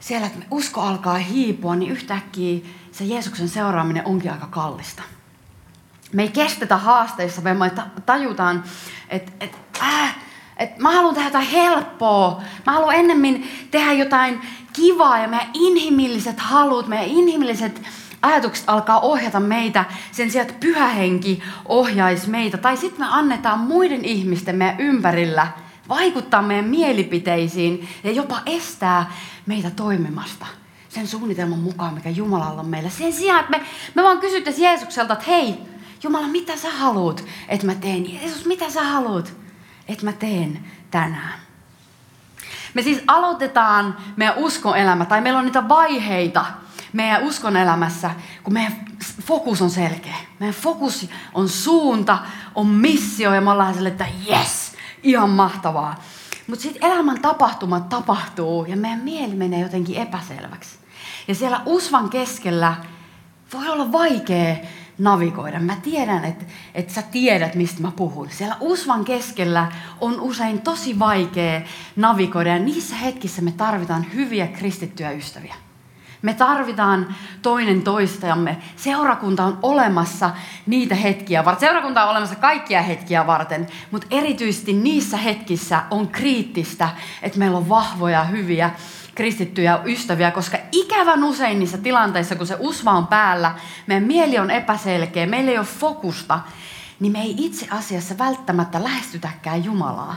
siellä, 0.00 0.26
että 0.26 0.38
me 0.38 0.46
usko 0.50 0.80
alkaa 0.80 1.18
hiipua, 1.18 1.76
niin 1.76 1.92
yhtäkkiä 1.92 2.60
se 2.92 3.04
Jeesuksen 3.04 3.48
seuraaminen 3.48 4.06
onkin 4.06 4.32
aika 4.32 4.46
kallista 4.46 5.02
me 6.12 6.22
ei 6.22 6.28
kestetä 6.28 6.76
haasteissa, 6.76 7.42
me 7.42 7.70
tajutaan, 8.06 8.64
että 9.08 9.32
et, 9.40 9.56
äh, 9.82 10.16
et 10.56 10.78
mä 10.78 10.90
haluan 10.90 11.14
tehdä 11.14 11.28
jotain 11.28 11.46
helppoa. 11.46 12.42
Mä 12.66 12.72
haluan 12.72 12.94
ennemmin 12.94 13.50
tehdä 13.70 13.92
jotain 13.92 14.40
kivaa 14.72 15.18
ja 15.18 15.28
meidän 15.28 15.50
inhimilliset 15.54 16.40
halut, 16.40 16.88
meidän 16.88 17.06
inhimilliset 17.06 17.82
ajatukset 18.22 18.64
alkaa 18.66 19.00
ohjata 19.00 19.40
meitä 19.40 19.84
sen 20.12 20.30
sijaan, 20.30 20.48
että 20.48 20.60
pyhä 20.60 20.88
henki 20.88 21.42
ohjaisi 21.64 22.30
meitä. 22.30 22.58
Tai 22.58 22.76
sitten 22.76 23.00
me 23.00 23.06
annetaan 23.10 23.58
muiden 23.58 24.04
ihmisten 24.04 24.56
meidän 24.56 24.80
ympärillä 24.80 25.46
vaikuttaa 25.88 26.42
meidän 26.42 26.64
mielipiteisiin 26.64 27.88
ja 28.04 28.12
jopa 28.12 28.40
estää 28.46 29.12
meitä 29.46 29.70
toimimasta 29.70 30.46
sen 30.88 31.06
suunnitelman 31.06 31.58
mukaan, 31.58 31.94
mikä 31.94 32.10
Jumalalla 32.10 32.60
on 32.60 32.68
meillä. 32.68 32.90
Sen 32.90 33.12
sijaan, 33.12 33.40
että 33.40 33.58
me, 33.58 33.64
me 33.94 34.02
vaan 34.02 34.18
kysyttäisiin 34.18 34.64
Jeesukselta, 34.64 35.12
että 35.12 35.24
hei, 35.26 35.58
Jumala, 36.06 36.28
mitä 36.28 36.56
sä 36.56 36.70
haluat, 36.70 37.24
että 37.48 37.66
mä 37.66 37.74
teen? 37.74 38.14
Jeesus, 38.14 38.46
mitä 38.46 38.70
sä 38.70 38.84
haluat, 38.84 39.34
että 39.88 40.04
mä 40.04 40.12
teen 40.12 40.64
tänään? 40.90 41.38
Me 42.74 42.82
siis 42.82 43.02
aloitetaan 43.06 43.96
meidän 44.16 44.36
uskonelämä, 44.36 45.04
tai 45.04 45.20
meillä 45.20 45.38
on 45.38 45.44
niitä 45.44 45.68
vaiheita 45.68 46.44
meidän 46.92 47.22
uskonelämässä, 47.22 48.10
kun 48.42 48.52
meidän 48.52 48.86
fokus 49.22 49.62
on 49.62 49.70
selkeä. 49.70 50.14
Meidän 50.38 50.54
fokus 50.54 51.08
on 51.34 51.48
suunta, 51.48 52.18
on 52.54 52.66
missio, 52.66 53.34
ja 53.34 53.40
me 53.40 53.50
ollaan 53.50 53.74
sille, 53.74 53.88
että 53.88 54.06
yes, 54.30 54.72
ihan 55.02 55.30
mahtavaa. 55.30 56.02
Mutta 56.46 56.62
sitten 56.62 56.90
elämän 56.90 57.20
tapahtumat 57.20 57.88
tapahtuu, 57.88 58.64
ja 58.64 58.76
meidän 58.76 59.00
mieli 59.00 59.34
menee 59.34 59.60
jotenkin 59.60 59.96
epäselväksi. 59.96 60.78
Ja 61.28 61.34
siellä 61.34 61.60
usvan 61.66 62.10
keskellä 62.10 62.74
voi 63.52 63.68
olla 63.68 63.92
vaikea 63.92 64.56
navigoida. 64.98 65.60
Mä 65.60 65.76
tiedän, 65.82 66.24
että, 66.24 66.44
että 66.74 66.94
sä 66.94 67.02
tiedät, 67.02 67.54
mistä 67.54 67.82
mä 67.82 67.92
puhun. 67.96 68.30
Siellä 68.30 68.56
usvan 68.60 69.04
keskellä 69.04 69.72
on 70.00 70.20
usein 70.20 70.60
tosi 70.60 70.98
vaikea 70.98 71.60
navigoida 71.96 72.50
ja 72.50 72.58
niissä 72.58 72.96
hetkissä 72.96 73.42
me 73.42 73.52
tarvitaan 73.52 74.06
hyviä 74.14 74.46
kristittyjä 74.46 75.10
ystäviä. 75.10 75.54
Me 76.22 76.34
tarvitaan 76.34 77.14
toinen 77.42 77.82
toistajamme. 77.82 78.56
Seurakunta 78.76 79.44
on 79.44 79.58
olemassa 79.62 80.30
niitä 80.66 80.94
hetkiä 80.94 81.44
varten. 81.44 81.60
Seurakunta 81.60 82.04
on 82.04 82.10
olemassa 82.10 82.36
kaikkia 82.36 82.82
hetkiä 82.82 83.26
varten, 83.26 83.66
mutta 83.90 84.06
erityisesti 84.10 84.72
niissä 84.72 85.16
hetkissä 85.16 85.82
on 85.90 86.08
kriittistä, 86.08 86.88
että 87.22 87.38
meillä 87.38 87.58
on 87.58 87.68
vahvoja, 87.68 88.24
hyviä 88.24 88.70
kristittyjä 89.16 89.80
ystäviä, 89.84 90.30
koska 90.30 90.58
ikävän 90.72 91.24
usein 91.24 91.58
niissä 91.58 91.78
tilanteissa, 91.78 92.36
kun 92.36 92.46
se 92.46 92.56
usva 92.58 92.92
on 92.92 93.06
päällä, 93.06 93.54
meidän 93.86 94.04
mieli 94.04 94.38
on 94.38 94.50
epäselkeä, 94.50 95.26
meillä 95.26 95.50
ei 95.50 95.58
ole 95.58 95.66
fokusta, 95.66 96.40
niin 97.00 97.12
me 97.12 97.22
ei 97.22 97.34
itse 97.38 97.66
asiassa 97.70 98.18
välttämättä 98.18 98.84
lähestytäkään 98.84 99.64
Jumalaa. 99.64 100.16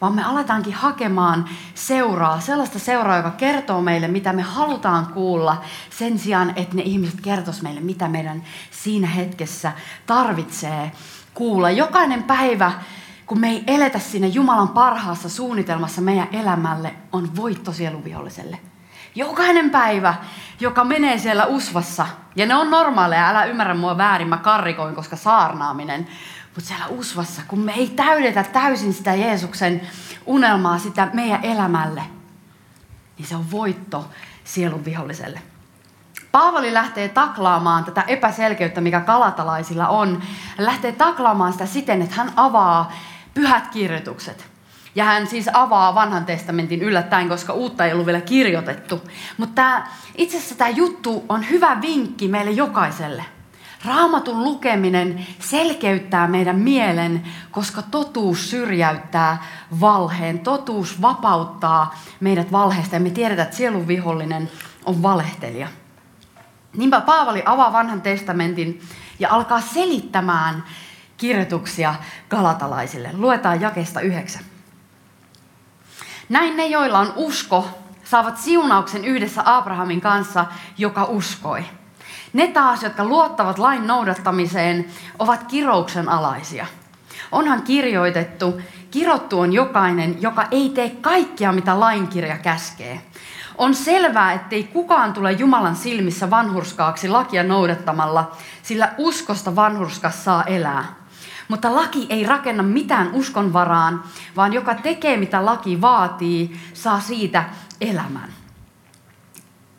Vaan 0.00 0.14
me 0.14 0.24
aletaankin 0.24 0.74
hakemaan 0.74 1.48
seuraa, 1.74 2.40
sellaista 2.40 2.78
seuraa, 2.78 3.16
joka 3.16 3.30
kertoo 3.30 3.82
meille, 3.82 4.08
mitä 4.08 4.32
me 4.32 4.42
halutaan 4.42 5.06
kuulla, 5.06 5.64
sen 5.90 6.18
sijaan, 6.18 6.52
että 6.56 6.76
ne 6.76 6.82
ihmiset 6.82 7.20
kertois 7.20 7.62
meille, 7.62 7.80
mitä 7.80 8.08
meidän 8.08 8.42
siinä 8.70 9.06
hetkessä 9.06 9.72
tarvitsee 10.06 10.92
kuulla. 11.34 11.70
Jokainen 11.70 12.22
päivä 12.22 12.72
kun 13.26 13.40
me 13.40 13.48
ei 13.48 13.64
eletä 13.66 13.98
siinä 13.98 14.26
Jumalan 14.26 14.68
parhaassa 14.68 15.28
suunnitelmassa 15.28 16.00
meidän 16.00 16.28
elämälle, 16.32 16.94
on 17.12 17.36
voitto 17.36 17.72
sieluviholliselle. 17.72 18.58
Jokainen 19.14 19.70
päivä, 19.70 20.14
joka 20.60 20.84
menee 20.84 21.18
siellä 21.18 21.44
usvassa, 21.44 22.06
ja 22.36 22.46
ne 22.46 22.54
on 22.54 22.70
normaaleja, 22.70 23.28
älä 23.28 23.44
ymmärrä 23.44 23.74
mua 23.74 23.96
väärin, 23.96 24.28
mä 24.28 24.36
karrikoin, 24.36 24.94
koska 24.94 25.16
saarnaaminen, 25.16 26.08
mutta 26.54 26.68
siellä 26.68 26.86
usvassa, 26.86 27.42
kun 27.48 27.58
me 27.58 27.72
ei 27.72 27.88
täydetä 27.88 28.42
täysin 28.42 28.92
sitä 28.92 29.14
Jeesuksen 29.14 29.80
unelmaa 30.26 30.78
sitä 30.78 31.08
meidän 31.12 31.44
elämälle, 31.44 32.02
niin 33.18 33.26
se 33.26 33.36
on 33.36 33.50
voitto 33.50 34.10
sielun 34.44 34.84
viholliselle. 34.84 35.42
Paavali 36.32 36.74
lähtee 36.74 37.08
taklaamaan 37.08 37.84
tätä 37.84 38.02
epäselkeyttä, 38.02 38.80
mikä 38.80 39.00
kalatalaisilla 39.00 39.88
on. 39.88 40.22
Hän 40.56 40.66
lähtee 40.66 40.92
taklaamaan 40.92 41.52
sitä 41.52 41.66
siten, 41.66 42.02
että 42.02 42.16
hän 42.16 42.32
avaa 42.36 42.92
pyhät 43.34 43.68
kirjoitukset. 43.68 44.52
Ja 44.94 45.04
hän 45.04 45.26
siis 45.26 45.50
avaa 45.52 45.94
vanhan 45.94 46.24
testamentin 46.24 46.82
yllättäen, 46.82 47.28
koska 47.28 47.52
uutta 47.52 47.84
ei 47.84 47.92
ollut 47.92 48.06
vielä 48.06 48.20
kirjoitettu. 48.20 49.02
Mutta 49.38 49.82
itse 50.16 50.36
asiassa 50.36 50.54
tämä 50.54 50.70
juttu 50.70 51.24
on 51.28 51.50
hyvä 51.50 51.80
vinkki 51.80 52.28
meille 52.28 52.50
jokaiselle. 52.50 53.24
Raamatun 53.84 54.44
lukeminen 54.44 55.26
selkeyttää 55.38 56.28
meidän 56.28 56.56
mielen, 56.56 57.22
koska 57.50 57.82
totuus 57.82 58.50
syrjäyttää 58.50 59.44
valheen. 59.80 60.38
Totuus 60.38 61.02
vapauttaa 61.02 61.94
meidät 62.20 62.52
valheesta 62.52 62.96
ja 62.96 63.00
me 63.00 63.10
tiedetään, 63.10 63.46
että 63.46 63.56
sielun 63.56 63.88
vihollinen 63.88 64.50
on 64.84 65.02
valehtelija. 65.02 65.68
Niinpä 66.76 67.00
Paavali 67.00 67.42
avaa 67.44 67.72
vanhan 67.72 68.02
testamentin 68.02 68.80
ja 69.18 69.30
alkaa 69.30 69.60
selittämään 69.60 70.64
kirjoituksia 71.22 71.94
galatalaisille. 72.30 73.10
Luetaan 73.12 73.60
jakesta 73.60 74.00
yhdeksän. 74.00 74.42
Näin 76.28 76.56
ne, 76.56 76.66
joilla 76.66 76.98
on 76.98 77.12
usko, 77.16 77.68
saavat 78.04 78.38
siunauksen 78.38 79.04
yhdessä 79.04 79.42
Abrahamin 79.44 80.00
kanssa, 80.00 80.46
joka 80.78 81.04
uskoi. 81.04 81.64
Ne 82.32 82.46
taas, 82.46 82.82
jotka 82.82 83.04
luottavat 83.04 83.58
lain 83.58 83.86
noudattamiseen, 83.86 84.86
ovat 85.18 85.42
kirouksen 85.42 86.08
alaisia. 86.08 86.66
Onhan 87.32 87.62
kirjoitettu, 87.62 88.60
kirottu 88.90 89.40
on 89.40 89.52
jokainen, 89.52 90.22
joka 90.22 90.44
ei 90.50 90.68
tee 90.68 90.90
kaikkia, 90.90 91.52
mitä 91.52 91.80
lainkirja 91.80 92.38
käskee. 92.38 93.02
On 93.58 93.74
selvää, 93.74 94.32
ettei 94.32 94.64
kukaan 94.64 95.12
tule 95.12 95.32
Jumalan 95.32 95.76
silmissä 95.76 96.30
vanhurskaaksi 96.30 97.08
lakia 97.08 97.42
noudattamalla, 97.42 98.36
sillä 98.62 98.94
uskosta 98.98 99.56
vanhurskas 99.56 100.24
saa 100.24 100.44
elää. 100.44 101.01
Mutta 101.48 101.74
laki 101.74 102.06
ei 102.10 102.26
rakenna 102.26 102.62
mitään 102.62 103.10
uskon 103.12 103.52
varaan, 103.52 104.02
vaan 104.36 104.52
joka 104.52 104.74
tekee 104.74 105.16
mitä 105.16 105.44
laki 105.44 105.80
vaatii, 105.80 106.60
saa 106.74 107.00
siitä 107.00 107.44
elämän. 107.80 108.32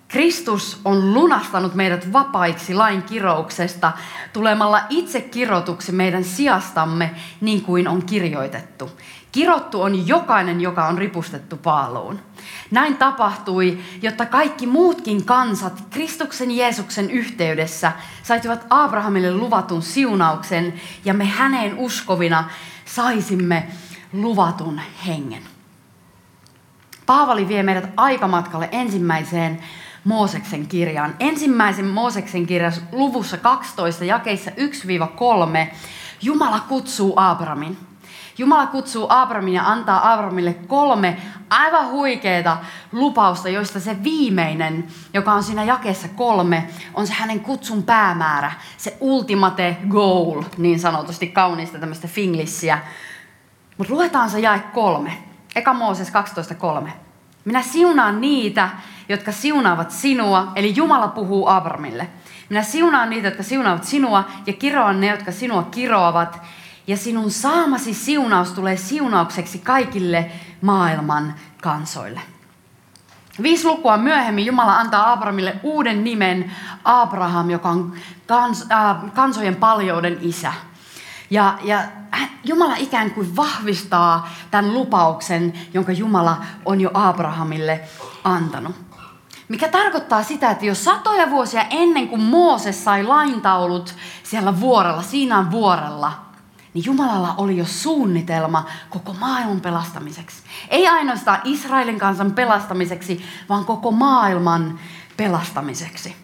Kristus 0.08 0.82
on 0.86 1.14
lunastanut 1.14 1.76
meidät 1.76 2.14
vapaiksi 2.14 2.74
lain 2.74 3.04
kirouksesta 3.04 3.92
tulemalla 4.34 4.82
itse 4.90 5.22
kirotuksi 5.22 5.92
meidän 5.92 6.24
sijastamme 6.24 7.16
niin 7.42 7.62
kuin 7.62 7.88
on 7.88 8.06
kirjoitettu. 8.06 8.92
Kirottu 9.34 9.82
on 9.82 10.08
jokainen, 10.08 10.62
joka 10.62 10.88
on 10.88 10.98
ripustettu 10.98 11.58
paaluun. 11.58 12.20
Näin 12.72 12.98
tapahtui, 12.98 13.80
jotta 14.02 14.26
kaikki 14.26 14.68
muutkin 14.68 15.26
kansat 15.26 15.84
Kristuksen 15.90 16.52
Jeesuksen 16.52 17.12
yhteydessä 17.12 17.92
saisivat 18.24 18.66
Abrahamille 18.70 19.34
luvatun 19.34 19.82
siunauksen 19.82 20.74
ja 21.06 21.14
me 21.14 21.26
häneen 21.26 21.78
uskovina 21.78 22.50
saisimme 22.86 23.68
luvatun 24.14 24.82
hengen. 25.08 25.44
Paavali 27.06 27.48
vie 27.48 27.64
meidät 27.64 27.90
aikamatkalle 27.98 28.70
ensimmäiseen 28.72 29.60
Mooseksen 30.04 30.68
kirjaan. 30.68 31.16
Ensimmäisen 31.20 31.88
Mooseksen 31.88 32.46
kirjan 32.46 32.74
luvussa 32.92 33.38
12 33.38 34.06
jakeissa 34.06 34.52
1-3 34.52 34.54
Jumala 36.22 36.60
kutsuu 36.60 37.14
Abrahamin. 37.16 37.93
Jumala 38.38 38.68
kutsuu 38.68 39.06
Abrahamin 39.10 39.54
ja 39.54 39.68
antaa 39.68 40.14
Abrahamille 40.14 40.54
kolme 40.54 41.18
aivan 41.50 41.90
huikeita 41.90 42.58
lupausta, 42.92 43.50
joista 43.50 43.80
se 43.80 44.04
viimeinen, 44.04 44.88
joka 45.14 45.34
on 45.34 45.44
siinä 45.44 45.64
jakeessa 45.64 46.08
kolme, 46.08 46.70
on 46.94 47.08
se 47.08 47.14
hänen 47.14 47.40
kutsun 47.40 47.84
päämäärä, 47.84 48.52
se 48.78 48.98
ultimate 49.00 49.78
goal, 49.90 50.44
niin 50.58 50.80
sanotusti 50.80 51.28
kauniista 51.28 51.80
tämmöistä 51.80 52.08
finglissiä. 52.08 52.80
Mutta 53.78 53.94
luetaan 53.94 54.30
se 54.30 54.40
jae 54.40 54.60
kolme. 54.60 55.24
Eka 55.56 55.74
Mooses 55.74 56.12
12.3. 56.84 56.90
Minä 57.46 57.62
siunaan 57.62 58.22
niitä, 58.22 58.70
jotka 59.10 59.32
siunaavat 59.32 59.92
sinua, 59.92 60.52
eli 60.56 60.76
Jumala 60.76 61.08
puhuu 61.08 61.48
Abramille. 61.48 62.08
Minä 62.50 62.64
siunaan 62.64 63.10
niitä, 63.10 63.28
jotka 63.28 63.44
siunaavat 63.44 63.84
sinua, 63.84 64.24
ja 64.48 64.54
kiroan 64.54 65.02
ne, 65.02 65.08
jotka 65.08 65.32
sinua 65.32 65.64
kiroavat. 65.64 66.42
Ja 66.88 66.98
sinun 66.98 67.32
saamasi 67.32 67.94
siunaus 67.94 68.52
tulee 68.52 68.78
siunaukseksi 68.78 69.60
kaikille 69.60 70.32
maailman 70.62 71.36
kansoille. 71.62 72.22
Viisi 73.42 73.68
lukua 73.68 73.98
myöhemmin 73.98 74.46
Jumala 74.46 74.78
antaa 74.78 75.12
Abramille 75.12 75.56
uuden 75.64 76.04
nimen 76.04 76.52
Abraham, 76.84 77.50
joka 77.50 77.70
on 77.70 77.94
kans, 78.28 78.66
äh, 78.72 79.14
kansojen 79.14 79.56
paljouden 79.56 80.18
isä. 80.22 80.54
Ja, 81.30 81.58
ja 81.64 81.84
Jumala 82.44 82.76
ikään 82.76 83.12
kuin 83.12 83.36
vahvistaa 83.36 84.30
tämän 84.52 84.74
lupauksen, 84.74 85.54
jonka 85.74 85.92
Jumala 85.92 86.38
on 86.66 86.82
jo 86.82 86.92
Abrahamille 86.94 87.82
antanut. 88.24 88.76
Mikä 89.48 89.68
tarkoittaa 89.68 90.24
sitä, 90.24 90.52
että 90.52 90.66
jo 90.66 90.76
satoja 90.76 91.30
vuosia 91.30 91.66
ennen 91.70 92.08
kuin 92.08 92.22
Mooses 92.22 92.84
sai 92.84 93.04
laintaulut 93.04 93.96
siellä 94.24 94.60
vuorella, 94.60 95.02
siinä 95.02 95.52
vuorella, 95.52 96.23
niin 96.74 96.86
Jumalalla 96.86 97.36
oli 97.38 97.58
jo 97.58 97.66
suunnitelma 97.66 98.66
koko 98.90 99.14
maailman 99.14 99.62
pelastamiseksi. 99.62 100.44
Ei 100.70 100.88
ainoastaan 100.88 101.40
Israelin 101.44 102.00
kansan 102.00 102.32
pelastamiseksi, 102.32 103.26
vaan 103.50 103.66
koko 103.66 103.92
maailman 103.92 104.80
pelastamiseksi. 105.18 106.16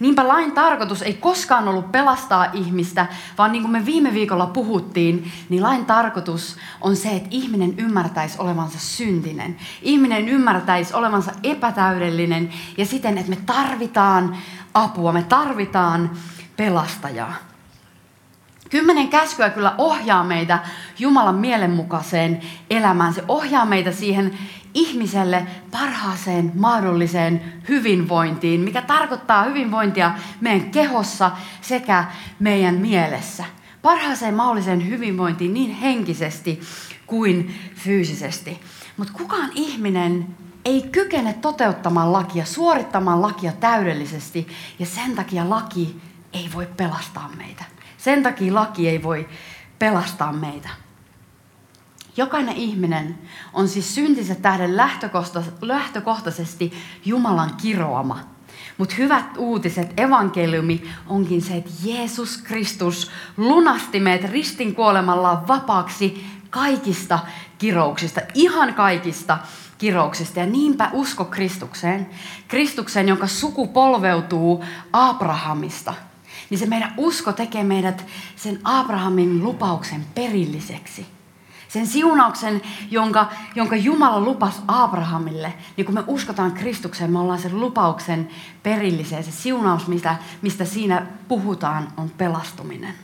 Niinpä 0.00 0.28
lain 0.28 0.52
tarkoitus 0.52 1.02
ei 1.02 1.14
koskaan 1.14 1.68
ollut 1.68 1.92
pelastaa 1.92 2.46
ihmistä, 2.52 3.06
vaan 3.38 3.52
niin 3.52 3.62
kuin 3.62 3.72
me 3.72 3.86
viime 3.86 4.14
viikolla 4.14 4.46
puhuttiin, 4.46 5.32
niin 5.48 5.62
lain 5.62 5.86
tarkoitus 5.86 6.56
on 6.80 6.96
se, 6.96 7.10
että 7.10 7.28
ihminen 7.30 7.74
ymmärtäisi 7.78 8.38
olevansa 8.38 8.78
syntinen. 8.78 9.56
Ihminen 9.82 10.28
ymmärtäisi 10.28 10.94
olevansa 10.94 11.32
epätäydellinen 11.42 12.52
ja 12.78 12.86
siten, 12.86 13.18
että 13.18 13.30
me 13.30 13.38
tarvitaan 13.46 14.36
apua, 14.74 15.12
me 15.12 15.22
tarvitaan 15.22 16.10
pelastajaa. 16.56 17.51
Kymmenen 18.72 19.08
käskyä 19.08 19.50
kyllä 19.50 19.74
ohjaa 19.78 20.24
meitä 20.24 20.58
Jumalan 20.98 21.34
mielenmukaiseen 21.34 22.40
elämään. 22.70 23.14
Se 23.14 23.24
ohjaa 23.28 23.66
meitä 23.66 23.92
siihen 23.92 24.38
ihmiselle 24.74 25.46
parhaaseen 25.70 26.52
mahdolliseen 26.54 27.52
hyvinvointiin, 27.68 28.60
mikä 28.60 28.82
tarkoittaa 28.82 29.44
hyvinvointia 29.44 30.12
meidän 30.40 30.70
kehossa 30.70 31.30
sekä 31.60 32.04
meidän 32.38 32.74
mielessä. 32.74 33.44
Parhaaseen 33.82 34.34
mahdolliseen 34.34 34.88
hyvinvointiin 34.88 35.54
niin 35.54 35.74
henkisesti 35.74 36.60
kuin 37.06 37.54
fyysisesti. 37.74 38.60
Mutta 38.96 39.12
kukaan 39.12 39.50
ihminen 39.54 40.26
ei 40.64 40.82
kykene 40.82 41.32
toteuttamaan 41.32 42.12
lakia, 42.12 42.44
suorittamaan 42.44 43.22
lakia 43.22 43.52
täydellisesti, 43.52 44.48
ja 44.78 44.86
sen 44.86 45.14
takia 45.14 45.50
laki 45.50 46.00
ei 46.32 46.50
voi 46.54 46.68
pelastaa 46.76 47.30
meitä. 47.36 47.71
Sen 48.04 48.22
takia 48.22 48.54
laki 48.54 48.88
ei 48.88 49.02
voi 49.02 49.28
pelastaa 49.78 50.32
meitä. 50.32 50.68
Jokainen 52.16 52.56
ihminen 52.56 53.18
on 53.52 53.68
siis 53.68 53.94
syntinsä 53.94 54.34
tähden 54.34 54.76
lähtökohtaisesti 55.60 56.72
Jumalan 57.04 57.54
kiroama. 57.62 58.20
Mutta 58.78 58.94
hyvät 58.98 59.36
uutiset, 59.36 60.00
evankeliumi 60.00 60.82
onkin 61.06 61.42
se, 61.42 61.56
että 61.56 61.70
Jeesus 61.84 62.36
Kristus 62.36 63.10
lunasti 63.36 64.00
meidät 64.00 64.30
ristin 64.30 64.74
kuolemallaan 64.74 65.48
vapaaksi 65.48 66.26
kaikista 66.50 67.18
kirouksista, 67.58 68.20
ihan 68.34 68.74
kaikista 68.74 69.38
kirouksista. 69.78 70.40
Ja 70.40 70.46
niinpä 70.46 70.90
usko 70.92 71.24
Kristukseen, 71.24 72.10
Kristukseen, 72.48 73.08
jonka 73.08 73.26
suku 73.26 73.66
polveutuu 73.66 74.64
Abrahamista– 74.92 75.94
niin 76.52 76.58
se 76.58 76.66
meidän 76.66 76.94
usko 76.96 77.32
tekee 77.32 77.64
meidät 77.64 78.06
sen 78.36 78.60
Abrahamin 78.64 79.44
lupauksen 79.44 80.04
perilliseksi. 80.14 81.06
Sen 81.68 81.86
siunauksen, 81.86 82.62
jonka, 82.90 83.28
jonka 83.54 83.76
Jumala 83.76 84.20
lupasi 84.20 84.60
Abrahamille, 84.68 85.54
niin 85.76 85.84
kun 85.84 85.94
me 85.94 86.04
uskotaan 86.06 86.52
Kristukseen, 86.52 87.12
me 87.12 87.18
ollaan 87.18 87.38
sen 87.38 87.60
lupauksen 87.60 88.28
perilliseen. 88.62 89.24
Se 89.24 89.30
siunaus, 89.30 89.88
mistä, 89.88 90.16
mistä 90.42 90.64
siinä 90.64 91.06
puhutaan, 91.28 91.88
on 91.96 92.10
pelastuminen. 92.10 92.94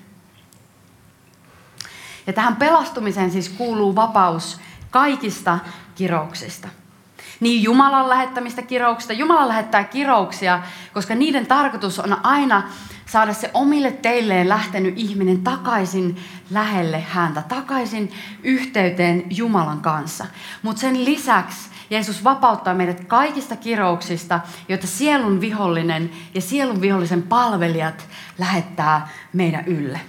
Ja 2.26 2.32
tähän 2.32 2.56
pelastumiseen 2.56 3.30
siis 3.30 3.48
kuuluu 3.48 3.96
vapaus 3.96 4.60
kaikista 4.90 5.58
kirouksista. 5.94 6.68
Niin 7.40 7.62
Jumalan 7.62 8.08
lähettämistä 8.08 8.62
kirouksista. 8.62 9.12
Jumala 9.12 9.48
lähettää 9.48 9.84
kirouksia, 9.84 10.62
koska 10.94 11.14
niiden 11.14 11.46
tarkoitus 11.46 11.98
on 11.98 12.16
aina 12.22 12.62
saada 13.08 13.32
se 13.32 13.50
omille 13.54 13.92
teilleen 13.92 14.48
lähtenyt 14.48 14.94
ihminen 14.96 15.42
takaisin 15.42 16.16
lähelle 16.50 17.00
häntä, 17.00 17.42
takaisin 17.42 18.12
yhteyteen 18.42 19.24
Jumalan 19.30 19.80
kanssa. 19.80 20.26
Mutta 20.62 20.80
sen 20.80 21.04
lisäksi 21.04 21.70
Jeesus 21.90 22.24
vapauttaa 22.24 22.74
meidät 22.74 23.04
kaikista 23.04 23.56
kirouksista, 23.56 24.40
joita 24.68 24.86
sielun 24.86 25.40
vihollinen 25.40 26.10
ja 26.34 26.40
sielun 26.40 26.80
vihollisen 26.80 27.22
palvelijat 27.22 28.08
lähettää 28.38 29.08
meidän 29.32 29.64
ylle. 29.66 30.00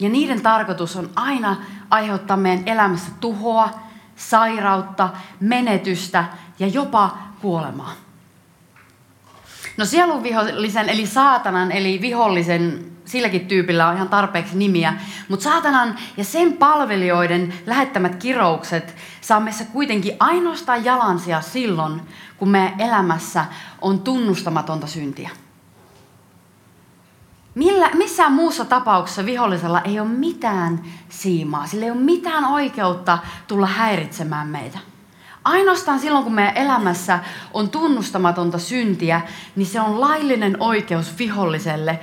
Ja 0.00 0.08
niiden 0.08 0.40
tarkoitus 0.40 0.96
on 0.96 1.10
aina 1.16 1.56
aiheuttaa 1.90 2.36
meidän 2.36 2.68
elämässä 2.68 3.10
tuhoa, 3.20 3.70
sairautta, 4.16 5.08
menetystä 5.40 6.24
ja 6.58 6.66
jopa 6.66 7.18
kuolemaa. 7.40 8.01
No 9.76 9.84
sielun 9.84 10.22
vihollisen, 10.22 10.88
eli 10.88 11.06
saatanan, 11.06 11.72
eli 11.72 12.00
vihollisen, 12.00 12.92
silläkin 13.04 13.46
tyypillä 13.46 13.88
on 13.88 13.96
ihan 13.96 14.08
tarpeeksi 14.08 14.58
nimiä, 14.58 14.94
mutta 15.28 15.44
saatanan 15.44 15.98
ja 16.16 16.24
sen 16.24 16.52
palvelijoiden 16.52 17.54
lähettämät 17.66 18.16
kiroukset 18.16 18.96
saa 19.20 19.40
meissä 19.40 19.64
kuitenkin 19.64 20.16
ainoastaan 20.20 20.84
jalansia 20.84 21.40
silloin, 21.40 22.00
kun 22.36 22.48
meidän 22.48 22.80
elämässä 22.80 23.44
on 23.80 24.00
tunnustamatonta 24.00 24.86
syntiä. 24.86 25.30
Millä, 27.54 27.90
missään 27.94 28.32
muussa 28.32 28.64
tapauksessa 28.64 29.26
vihollisella 29.26 29.80
ei 29.80 30.00
ole 30.00 30.08
mitään 30.08 30.84
siimaa, 31.08 31.66
sillä 31.66 31.84
ei 31.84 31.90
ole 31.90 32.00
mitään 32.00 32.44
oikeutta 32.44 33.18
tulla 33.48 33.66
häiritsemään 33.66 34.48
meitä. 34.48 34.78
Ainoastaan 35.44 36.00
silloin, 36.00 36.24
kun 36.24 36.34
meidän 36.34 36.56
elämässä 36.56 37.18
on 37.52 37.70
tunnustamatonta 37.70 38.58
syntiä, 38.58 39.20
niin 39.56 39.66
se 39.66 39.80
on 39.80 40.00
laillinen 40.00 40.56
oikeus 40.60 41.18
viholliselle 41.18 42.00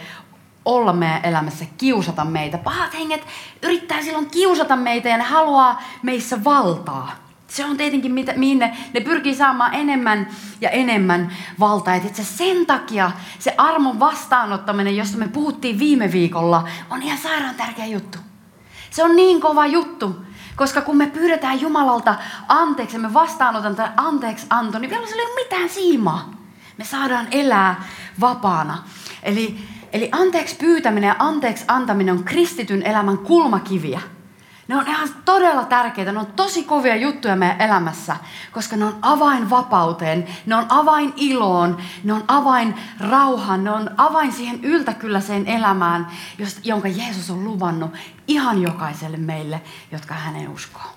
olla 0.65 0.93
meidän 0.93 1.25
elämässä, 1.25 1.65
kiusata 1.77 2.25
meitä. 2.25 2.57
Pahat 2.57 2.93
henget 2.93 3.27
yrittää 3.63 4.01
silloin 4.01 4.29
kiusata 4.29 4.75
meitä 4.75 5.09
ja 5.09 5.17
ne 5.17 5.23
haluaa 5.23 5.81
meissä 6.03 6.43
valtaa. 6.43 7.15
Se 7.47 7.65
on 7.65 7.77
tietenkin, 7.77 8.11
mitä, 8.11 8.33
mihin 8.33 8.59
ne, 8.59 8.77
ne 8.93 8.99
pyrkii 8.99 9.35
saamaan 9.35 9.73
enemmän 9.73 10.27
ja 10.61 10.69
enemmän 10.69 11.31
valtaa. 11.59 11.95
Et 11.95 12.15
se 12.15 12.23
sen 12.23 12.65
takia 12.65 13.11
se 13.39 13.53
armon 13.57 13.99
vastaanottaminen, 13.99 14.97
josta 14.97 15.17
me 15.17 15.27
puhuttiin 15.27 15.79
viime 15.79 16.11
viikolla, 16.11 16.67
on 16.89 17.01
ihan 17.01 17.17
sairaan 17.17 17.55
tärkeä 17.55 17.85
juttu. 17.85 18.17
Se 18.91 19.03
on 19.03 19.15
niin 19.15 19.41
kova 19.41 19.67
juttu, 19.67 20.15
koska 20.59 20.81
kun 20.81 20.97
me 20.97 21.07
pyydetään 21.07 21.61
Jumalalta 21.61 22.15
anteeksi 22.47 22.95
ja 22.95 22.99
me 22.99 23.13
vastaanotan 23.13 23.75
tämän 23.75 23.93
anteeksi 23.97 24.45
anto, 24.49 24.79
niin 24.79 24.89
vielä 24.89 25.05
ei 25.05 25.25
ole 25.25 25.43
mitään 25.43 25.69
siimaa. 25.69 26.31
Me 26.77 26.85
saadaan 26.85 27.27
elää 27.31 27.83
vapaana. 28.19 28.83
Eli, 29.23 29.59
eli 29.93 30.09
anteeksi 30.11 30.55
pyytäminen 30.55 31.07
ja 31.07 31.15
anteeksi 31.19 31.65
antaminen 31.67 32.13
on 32.13 32.23
kristityn 32.23 32.83
elämän 32.83 33.17
kulmakiviä. 33.17 34.01
Ne 34.69 34.75
on 34.75 34.87
ihan 34.87 35.09
todella 35.25 35.65
tärkeitä, 35.65 36.11
ne 36.11 36.19
on 36.19 36.25
tosi 36.25 36.63
kovia 36.63 36.95
juttuja 36.95 37.35
meidän 37.35 37.61
elämässä, 37.61 38.15
koska 38.51 38.75
ne 38.75 38.85
on 38.85 38.97
avain 39.01 39.49
vapauteen, 39.49 40.27
ne 40.45 40.55
on 40.55 40.65
avain 40.69 41.13
iloon, 41.15 41.77
ne 42.03 42.13
on 42.13 42.23
avain 42.27 42.75
rauhaan, 42.99 43.63
ne 43.63 43.71
on 43.71 43.89
avain 43.97 44.31
siihen 44.31 44.63
yltäkylläiseen 44.63 45.47
elämään, 45.47 46.07
jonka 46.63 46.87
Jeesus 46.87 47.29
on 47.29 47.43
luvannut 47.43 47.91
ihan 48.27 48.61
jokaiselle 48.61 49.17
meille, 49.17 49.61
jotka 49.91 50.13
häneen 50.13 50.49
uskoo. 50.49 50.91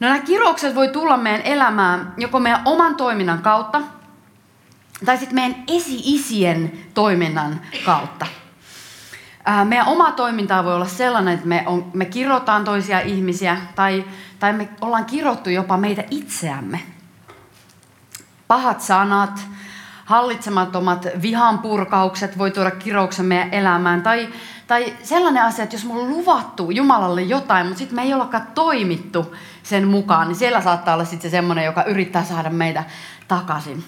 No 0.00 0.08
nämä 0.08 0.18
kiroukset 0.20 0.74
voi 0.74 0.88
tulla 0.88 1.16
meidän 1.16 1.42
elämään 1.42 2.14
joko 2.16 2.40
meidän 2.40 2.62
oman 2.64 2.94
toiminnan 2.96 3.42
kautta, 3.42 3.80
tai 5.04 5.18
sitten 5.18 5.34
meidän 5.34 5.64
esi-isien 5.68 6.72
toiminnan 6.94 7.60
kautta. 7.84 8.26
Meidän 9.64 9.88
oma 9.88 10.12
toiminta 10.12 10.64
voi 10.64 10.74
olla 10.74 10.86
sellainen, 10.86 11.34
että 11.34 11.46
me, 11.46 11.62
on, 11.66 11.90
me 11.94 12.04
kirotaan 12.04 12.64
toisia 12.64 13.00
ihmisiä 13.00 13.56
tai, 13.74 14.04
tai 14.38 14.52
me 14.52 14.68
ollaan 14.80 15.04
kirottu 15.04 15.50
jopa 15.50 15.76
meitä 15.76 16.04
itseämme. 16.10 16.80
Pahat 18.48 18.80
sanat, 18.80 19.40
hallitsemattomat 20.04 21.06
vihan 21.22 21.58
purkaukset 21.58 22.38
voi 22.38 22.50
tuoda 22.50 22.70
kirouksen 22.70 23.26
meidän 23.26 23.54
elämään. 23.54 24.02
Tai, 24.02 24.28
tai 24.66 24.96
sellainen 25.02 25.42
asia, 25.42 25.62
että 25.62 25.76
jos 25.76 25.84
mulla 25.84 26.02
on 26.02 26.10
luvattu 26.10 26.70
Jumalalle 26.70 27.22
jotain, 27.22 27.66
mutta 27.66 27.78
sitten 27.78 27.96
me 27.96 28.02
ei 28.02 28.14
ollakaan 28.14 28.46
toimittu 28.54 29.34
sen 29.62 29.88
mukaan, 29.88 30.28
niin 30.28 30.36
siellä 30.36 30.60
saattaa 30.60 30.94
olla 30.94 31.04
sitten 31.04 31.30
se 31.30 31.36
semmoinen, 31.36 31.64
joka 31.64 31.84
yrittää 31.84 32.24
saada 32.24 32.50
meitä 32.50 32.84
takaisin. 33.28 33.84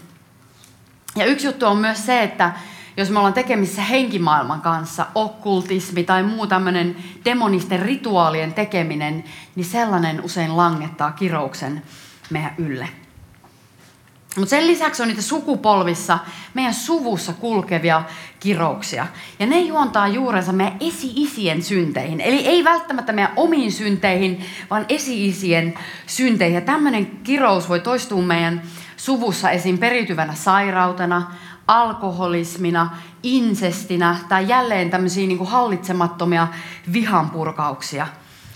Ja 1.16 1.24
yksi 1.24 1.46
juttu 1.46 1.66
on 1.66 1.76
myös 1.76 2.06
se, 2.06 2.22
että 2.22 2.52
jos 2.96 3.10
me 3.10 3.18
ollaan 3.18 3.34
tekemissä 3.34 3.82
henkimaailman 3.82 4.60
kanssa, 4.60 5.06
okkultismi 5.14 6.04
tai 6.04 6.22
muu 6.22 6.46
tämmöinen 6.46 6.96
demonisten 7.24 7.80
rituaalien 7.80 8.54
tekeminen, 8.54 9.24
niin 9.54 9.66
sellainen 9.66 10.24
usein 10.24 10.56
langettaa 10.56 11.12
kirouksen 11.12 11.82
meidän 12.30 12.54
ylle. 12.58 12.88
Mutta 14.36 14.50
sen 14.50 14.66
lisäksi 14.66 15.02
on 15.02 15.08
niitä 15.08 15.22
sukupolvissa, 15.22 16.18
meidän 16.54 16.74
suvussa 16.74 17.32
kulkevia 17.32 18.02
kirouksia. 18.40 19.06
Ja 19.38 19.46
ne 19.46 19.60
juontaa 19.60 20.08
juurensa 20.08 20.52
meidän 20.52 20.76
esi-isien 20.80 21.62
synteihin. 21.62 22.20
Eli 22.20 22.46
ei 22.46 22.64
välttämättä 22.64 23.12
meidän 23.12 23.32
omiin 23.36 23.72
synteihin, 23.72 24.44
vaan 24.70 24.86
esi-isien 24.88 25.74
synteihin. 26.06 26.54
Ja 26.54 26.60
tämmöinen 26.60 27.06
kirous 27.06 27.68
voi 27.68 27.80
toistua 27.80 28.22
meidän 28.22 28.62
suvussa 28.96 29.50
esim. 29.50 29.78
periytyvänä 29.78 30.34
sairautena, 30.34 31.32
alkoholismina, 31.66 32.96
insestinä 33.22 34.16
tai 34.28 34.48
jälleen 34.48 34.90
tämmöisiä 34.90 35.26
niin 35.26 35.46
hallitsemattomia 35.46 36.48
vihanpurkauksia. 36.92 38.06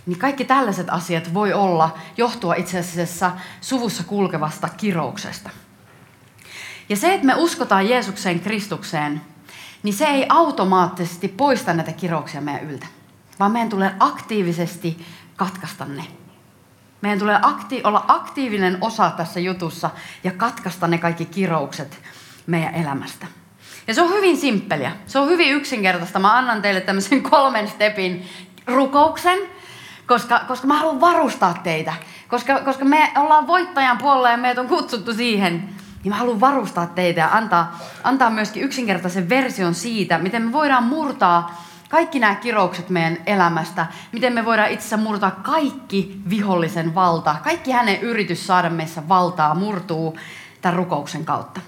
Niin 0.06 0.18
kaikki 0.18 0.44
tällaiset 0.44 0.90
asiat 0.90 1.34
voi 1.34 1.52
olla, 1.52 1.94
johtua 2.16 2.54
itse 2.54 2.78
asiassa 2.78 3.32
suvussa 3.60 4.04
kulkevasta 4.04 4.68
kirouksesta. 4.68 5.50
Ja 6.88 6.96
se, 6.96 7.14
että 7.14 7.26
me 7.26 7.34
uskotaan 7.34 7.88
Jeesukseen 7.88 8.40
Kristukseen, 8.40 9.20
niin 9.82 9.94
se 9.94 10.06
ei 10.06 10.26
automaattisesti 10.28 11.28
poista 11.28 11.74
näitä 11.74 11.92
kirouksia 11.92 12.40
meidän 12.40 12.70
yltä, 12.70 12.86
vaan 13.40 13.52
meidän 13.52 13.68
tulee 13.68 13.94
aktiivisesti 14.00 15.06
katkaista 15.36 15.84
ne. 15.84 16.04
Meidän 17.00 17.18
tulee 17.18 17.38
akti- 17.42 17.80
olla 17.84 18.04
aktiivinen 18.08 18.78
osa 18.80 19.10
tässä 19.10 19.40
jutussa 19.40 19.90
ja 20.24 20.32
katkaista 20.32 20.88
ne 20.88 20.98
kaikki 20.98 21.24
kiroukset 21.24 22.00
meidän 22.48 22.74
elämästä. 22.74 23.26
Ja 23.86 23.94
se 23.94 24.02
on 24.02 24.10
hyvin 24.10 24.36
simppeliä. 24.36 24.92
Se 25.06 25.18
on 25.18 25.28
hyvin 25.28 25.52
yksinkertaista. 25.52 26.18
Mä 26.18 26.36
annan 26.36 26.62
teille 26.62 26.80
tämmöisen 26.80 27.22
kolmen 27.22 27.68
stepin 27.68 28.26
rukouksen, 28.66 29.38
koska, 30.06 30.40
koska 30.48 30.66
mä 30.66 30.78
haluan 30.78 31.00
varustaa 31.00 31.60
teitä. 31.62 31.94
Koska, 32.28 32.60
koska 32.60 32.84
me 32.84 33.12
ollaan 33.16 33.46
voittajan 33.46 33.98
puolella 33.98 34.30
ja 34.30 34.36
meitä 34.36 34.60
on 34.60 34.68
kutsuttu 34.68 35.14
siihen, 35.14 35.68
niin 36.04 36.12
mä 36.12 36.16
haluan 36.16 36.40
varustaa 36.40 36.86
teitä 36.86 37.20
ja 37.20 37.28
antaa, 37.32 37.78
antaa 38.04 38.30
myöskin 38.30 38.62
yksinkertaisen 38.62 39.28
version 39.28 39.74
siitä, 39.74 40.18
miten 40.18 40.42
me 40.42 40.52
voidaan 40.52 40.84
murtaa 40.84 41.64
kaikki 41.88 42.18
nämä 42.18 42.34
kiroukset 42.34 42.90
meidän 42.90 43.18
elämästä, 43.26 43.86
miten 44.12 44.32
me 44.32 44.44
voidaan 44.44 44.70
itse 44.70 44.96
murtaa 44.96 45.30
kaikki 45.30 46.20
vihollisen 46.30 46.94
valta, 46.94 47.36
kaikki 47.44 47.70
hänen 47.70 48.00
yritys 48.00 48.46
saada 48.46 48.70
meissä 48.70 49.08
valtaa 49.08 49.54
murtuu 49.54 50.18
tämän 50.60 50.76
rukouksen 50.76 51.24
kautta. 51.24 51.60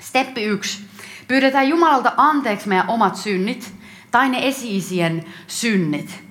Steppi 0.00 0.42
yksi. 0.42 0.84
Pyydetään 1.28 1.68
Jumalalta 1.68 2.12
anteeksi 2.16 2.68
meidän 2.68 2.88
omat 2.88 3.16
synnit 3.16 3.74
tai 4.10 4.28
ne 4.28 4.48
esiisien 4.48 5.24
synnit. 5.46 6.24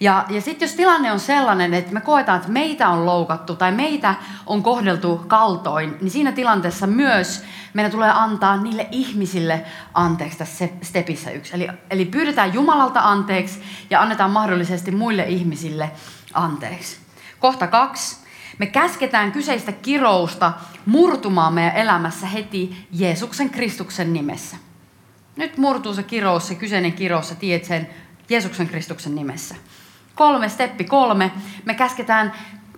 Ja, 0.00 0.24
ja 0.28 0.40
sitten 0.40 0.66
jos 0.66 0.76
tilanne 0.76 1.12
on 1.12 1.20
sellainen, 1.20 1.74
että 1.74 1.92
me 1.92 2.00
koetaan, 2.00 2.38
että 2.38 2.52
meitä 2.52 2.88
on 2.88 3.06
loukattu 3.06 3.56
tai 3.56 3.72
meitä 3.72 4.14
on 4.46 4.62
kohdeltu 4.62 5.24
kaltoin, 5.26 5.96
niin 6.00 6.10
siinä 6.10 6.32
tilanteessa 6.32 6.86
myös 6.86 7.44
meidän 7.74 7.90
tulee 7.90 8.10
antaa 8.10 8.56
niille 8.56 8.88
ihmisille 8.90 9.64
anteeksi 9.94 10.38
tässä 10.38 10.68
stepissä 10.82 11.30
yksi. 11.30 11.54
Eli, 11.54 11.68
eli 11.90 12.04
pyydetään 12.04 12.54
Jumalalta 12.54 13.00
anteeksi 13.00 13.62
ja 13.90 14.00
annetaan 14.00 14.30
mahdollisesti 14.30 14.90
muille 14.90 15.22
ihmisille 15.22 15.90
anteeksi. 16.34 16.96
Kohta 17.38 17.66
kaksi. 17.66 18.27
Me 18.58 18.66
käsketään 18.66 19.32
kyseistä 19.32 19.72
kirousta 19.72 20.52
murtumaan 20.86 21.54
meidän 21.54 21.76
elämässä 21.76 22.26
heti 22.26 22.86
Jeesuksen 22.92 23.50
Kristuksen 23.50 24.12
nimessä. 24.12 24.56
Nyt 25.36 25.58
murtuu 25.58 25.94
se 25.94 26.02
kirous, 26.02 26.48
se 26.48 26.54
kyseinen 26.54 26.92
kirous, 26.92 27.28
sä 27.28 27.34
tiedät 27.34 27.64
sen 27.64 27.88
Jeesuksen 28.28 28.68
Kristuksen 28.68 29.14
nimessä. 29.14 29.54
Kolme, 30.14 30.48
steppi 30.48 30.84
kolme. 30.84 31.30
Me 31.64 31.74
käsketään 31.74 32.32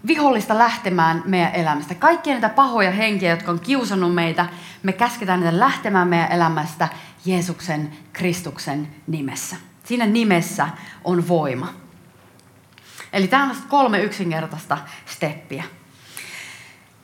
vihollista 0.07 0.59
lähtemään 0.59 1.23
meidän 1.27 1.55
elämästä. 1.55 1.95
Kaikkia 1.95 2.35
niitä 2.35 2.49
pahoja 2.49 2.91
henkiä, 2.91 3.31
jotka 3.31 3.53
on 3.53 3.61
kiusannut 3.61 4.15
meitä, 4.15 4.47
me 4.83 4.93
käsketään 4.93 5.41
niitä 5.41 5.59
lähtemään 5.59 6.09
meidän 6.09 6.33
elämästä 6.33 6.89
Jeesuksen 7.25 7.93
Kristuksen 8.13 8.89
nimessä. 9.07 9.57
Siinä 9.85 10.07
nimessä 10.07 10.69
on 11.05 11.29
voima. 11.29 11.69
Eli 13.13 13.29
tämä 13.29 13.45
on 13.45 13.57
kolme 13.69 14.03
yksinkertaista 14.03 14.79
steppiä. 15.07 15.65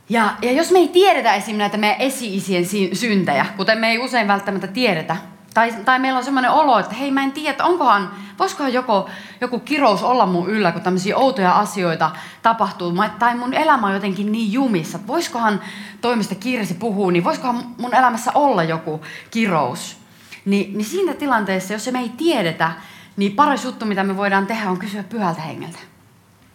Ja, 0.09 0.35
ja 0.43 0.53
jos 0.53 0.71
me 0.71 0.79
ei 0.79 0.89
tiedetä 0.89 1.35
esimerkiksi 1.35 1.59
näitä 1.59 1.77
meidän 1.77 2.01
esi-isien 2.01 2.65
syntejä, 2.93 3.47
kuten 3.57 3.79
me 3.79 3.91
ei 3.91 3.99
usein 3.99 4.29
välttämättä 4.29 4.67
tiedetä, 4.67 5.17
tai, 5.55 5.73
tai 5.85 5.99
meillä 5.99 6.19
on 6.19 6.25
semmoinen 6.25 6.51
olo, 6.51 6.79
että 6.79 6.95
hei 6.95 7.11
mä 7.11 7.23
en 7.23 7.33
tiedä, 7.33 7.65
onkohan, 7.65 8.11
voisikohan 8.39 8.73
joku, 8.73 9.09
joku 9.41 9.59
kirous 9.59 10.03
olla 10.03 10.27
mun 10.27 10.51
yllä, 10.51 10.73
kun 10.73 10.83
tämmöisiä 10.83 11.17
outoja 11.17 11.53
asioita 11.53 12.11
tapahtuu, 12.43 12.95
tai 13.19 13.37
mun 13.37 13.55
elämä 13.55 13.87
on 13.87 13.95
jotenkin 13.95 14.33
niin 14.33 14.53
jumissa, 14.53 14.97
että 14.97 15.09
voisikohan 15.09 15.61
toimista 16.01 16.35
Kirsi 16.35 16.75
puhuu, 16.75 17.11
niin 17.11 17.25
voisikohan 17.25 17.75
mun 17.79 17.95
elämässä 17.95 18.31
olla 18.35 18.63
joku 18.63 19.01
kirous. 19.31 19.97
Ni, 20.45 20.71
niin 20.75 20.85
siinä 20.85 21.15
tilanteessa, 21.15 21.73
jos 21.73 21.93
me 21.93 21.99
ei 21.99 22.09
tiedetä, 22.09 22.73
niin 23.17 23.33
paras 23.33 23.65
juttu, 23.65 23.85
mitä 23.85 24.05
me 24.05 24.17
voidaan 24.17 24.47
tehdä, 24.47 24.71
on 24.71 24.79
kysyä 24.79 25.03
pyhältä 25.03 25.41
hengeltä. 25.41 25.79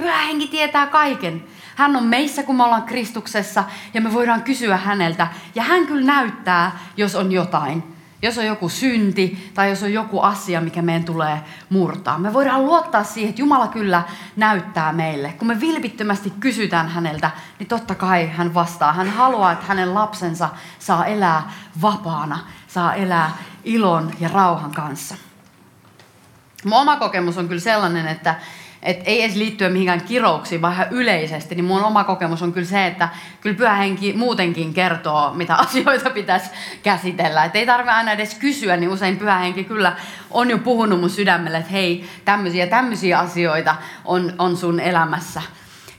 Pyhä 0.01 0.17
henki 0.17 0.47
tietää 0.47 0.87
kaiken. 0.87 1.43
Hän 1.75 1.95
on 1.95 2.03
meissä, 2.03 2.43
kun 2.43 2.55
me 2.55 2.63
ollaan 2.63 2.83
Kristuksessa, 2.83 3.63
ja 3.93 4.01
me 4.01 4.13
voidaan 4.13 4.41
kysyä 4.41 4.77
häneltä. 4.77 5.27
Ja 5.55 5.63
hän 5.63 5.87
kyllä 5.87 6.05
näyttää, 6.05 6.79
jos 6.97 7.15
on 7.15 7.31
jotain. 7.31 7.83
Jos 8.21 8.37
on 8.37 8.45
joku 8.45 8.69
synti 8.69 9.51
tai 9.53 9.69
jos 9.69 9.83
on 9.83 9.93
joku 9.93 10.19
asia, 10.19 10.61
mikä 10.61 10.81
meidän 10.81 11.03
tulee 11.03 11.41
murtaa. 11.69 12.17
Me 12.17 12.33
voidaan 12.33 12.65
luottaa 12.65 13.03
siihen, 13.03 13.29
että 13.29 13.41
Jumala 13.41 13.67
kyllä 13.67 14.03
näyttää 14.35 14.93
meille. 14.93 15.33
Kun 15.37 15.47
me 15.47 15.59
vilpittömästi 15.59 16.33
kysytään 16.39 16.89
häneltä, 16.89 17.31
niin 17.59 17.67
totta 17.67 17.95
kai 17.95 18.27
hän 18.27 18.53
vastaa. 18.53 18.93
Hän 18.93 19.09
haluaa, 19.09 19.51
että 19.51 19.65
hänen 19.65 19.93
lapsensa 19.93 20.49
saa 20.79 21.05
elää 21.05 21.51
vapaana, 21.81 22.39
saa 22.67 22.93
elää 22.93 23.31
ilon 23.63 24.11
ja 24.19 24.29
rauhan 24.33 24.71
kanssa. 24.71 25.15
Mun 26.65 26.79
oma 26.81 26.97
kokemus 26.97 27.37
on 27.37 27.47
kyllä 27.47 27.61
sellainen, 27.61 28.07
että 28.07 28.35
et 28.83 29.01
ei 29.05 29.23
edes 29.23 29.35
liittyä 29.35 29.69
mihinkään 29.69 30.01
kirouksiin, 30.01 30.61
vaan 30.61 30.73
ihan 30.73 30.87
yleisesti, 30.91 31.55
niin 31.55 31.65
mun 31.65 31.83
oma 31.83 32.03
kokemus 32.03 32.41
on 32.41 32.53
kyllä 32.53 32.67
se, 32.67 32.87
että 32.87 33.09
kyllä 33.41 33.57
pyhähenki 33.57 34.13
muutenkin 34.13 34.73
kertoo, 34.73 35.33
mitä 35.33 35.55
asioita 35.65 36.09
pitäisi 36.09 36.49
käsitellä. 36.83 37.45
Et 37.45 37.55
ei 37.55 37.65
tarvitse 37.65 37.91
aina 37.91 38.11
edes 38.11 38.35
kysyä, 38.35 38.77
niin 38.77 38.89
usein 38.89 39.17
pyhähenki 39.17 39.63
kyllä 39.63 39.95
on 40.31 40.49
jo 40.49 40.57
puhunut 40.57 40.99
mun 40.99 41.09
sydämelle, 41.09 41.57
että 41.57 41.71
hei, 41.71 42.05
tämmöisiä 42.25 42.67
tämmöisiä 42.67 43.19
asioita 43.19 43.75
on, 44.05 44.33
on 44.39 44.57
sun 44.57 44.79
elämässä. 44.79 45.41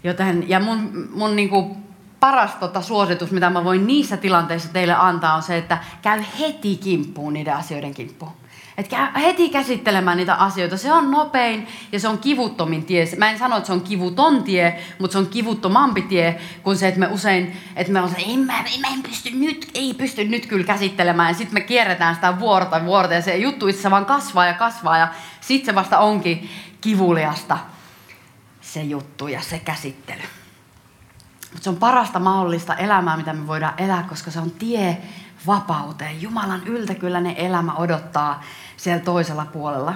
Joten, 0.05 0.49
ja 0.49 0.61
mun, 0.61 1.09
mun 1.15 1.37
niinku 1.37 1.77
paras 2.21 2.55
tota, 2.55 2.83
suositus, 2.83 3.31
mitä 3.31 3.51
mä 3.51 3.65
voin 3.65 3.87
niissä 3.87 4.17
tilanteissa 4.17 4.73
teille 4.73 4.95
antaa, 4.95 5.35
on 5.35 5.43
se, 5.43 5.57
että 5.57 5.79
käy 6.03 6.23
heti 6.41 6.77
kimppuun 6.77 7.33
niiden 7.33 7.57
asioiden 7.57 7.95
kimppuun. 7.95 8.42
Että 8.79 9.07
heti 9.07 9.49
käsittelemään 9.49 10.17
niitä 10.17 10.35
asioita. 10.35 10.77
Se 10.77 10.93
on 10.93 11.11
nopein 11.11 11.69
ja 11.93 12.01
se 12.01 12.09
on 12.09 12.19
kivuttomin 12.19 12.85
tie. 12.85 13.09
Mä 13.17 13.31
en 13.31 13.39
sano, 13.39 13.57
että 13.57 13.67
se 13.67 13.73
on 13.73 13.81
kivuton 13.81 14.43
tie, 14.43 14.81
mutta 14.99 15.13
se 15.13 15.19
on 15.19 15.27
kivuttomampi 15.27 16.03
tie 16.03 16.41
kuin 16.63 16.77
se, 16.77 16.89
että 16.89 17.01
me 17.01 17.07
usein, 17.07 17.57
että 17.77 17.93
me 17.93 18.01
on 18.01 18.11
se, 18.11 18.17
ei 18.17 18.37
mä, 18.37 18.65
mä 18.81 18.89
en 18.95 19.03
pysty 19.03 19.31
nyt, 19.31 19.71
ei 19.75 19.95
pysty 19.95 20.25
nyt 20.25 20.47
kyllä 20.47 20.65
käsittelemään. 20.65 21.35
Sitten 21.35 21.55
me 21.55 21.61
kierretään 21.61 22.15
sitä 22.15 22.39
vuorta 22.41 22.85
vuorta 22.85 23.15
ja 23.15 23.23
se 23.23 23.37
juttu 23.37 23.69
itse 23.69 23.91
vaan 23.91 24.07
kasvaa 24.07 24.47
ja 24.47 24.55
kasvaa 24.55 24.99
ja 24.99 25.09
sitten 25.41 25.73
se 25.73 25.75
vasta 25.75 25.99
onkin 25.99 26.51
kivuliasta 26.81 27.59
se 28.61 28.83
juttu 28.83 29.29
ja 29.29 29.41
se 29.41 29.59
käsittely. 29.59 30.23
Mutta 31.53 31.65
se 31.65 31.71
on 31.71 31.77
parasta 31.77 32.19
mahdollista 32.19 32.75
elämää, 32.75 33.17
mitä 33.17 33.33
me 33.33 33.47
voidaan 33.47 33.75
elää, 33.77 34.03
koska 34.09 34.31
se 34.31 34.41
on 34.41 34.51
tie 34.51 34.99
vapauteen. 35.47 36.23
Jumalan 36.23 36.63
yltä 36.67 36.95
kyllä 36.95 37.21
ne 37.21 37.35
elämä 37.39 37.75
odottaa 37.75 38.43
siellä 38.77 39.03
toisella 39.03 39.45
puolella. 39.45 39.95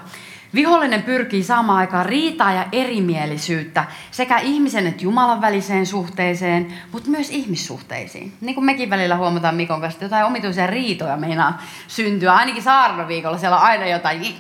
Vihollinen 0.54 1.02
pyrkii 1.02 1.42
saamaan 1.42 1.78
aikaan 1.78 2.06
riitaa 2.06 2.52
ja 2.52 2.66
erimielisyyttä 2.72 3.84
sekä 4.10 4.38
ihmisen 4.38 4.86
että 4.86 5.04
Jumalan 5.04 5.40
väliseen 5.40 5.86
suhteeseen, 5.86 6.74
mutta 6.92 7.10
myös 7.10 7.30
ihmissuhteisiin. 7.30 8.32
Niin 8.40 8.54
kuin 8.54 8.64
mekin 8.64 8.90
välillä 8.90 9.16
huomataan 9.16 9.54
Mikon 9.54 9.80
kanssa, 9.80 10.04
jotain 10.04 10.24
omituisia 10.24 10.66
riitoja 10.66 11.16
meinaa 11.16 11.62
syntyä. 11.88 12.34
Ainakin 12.34 12.62
saarnaviikolla 12.62 13.38
siellä 13.38 13.56
on 13.56 13.62
aina 13.62 13.86
jotain... 13.86 14.36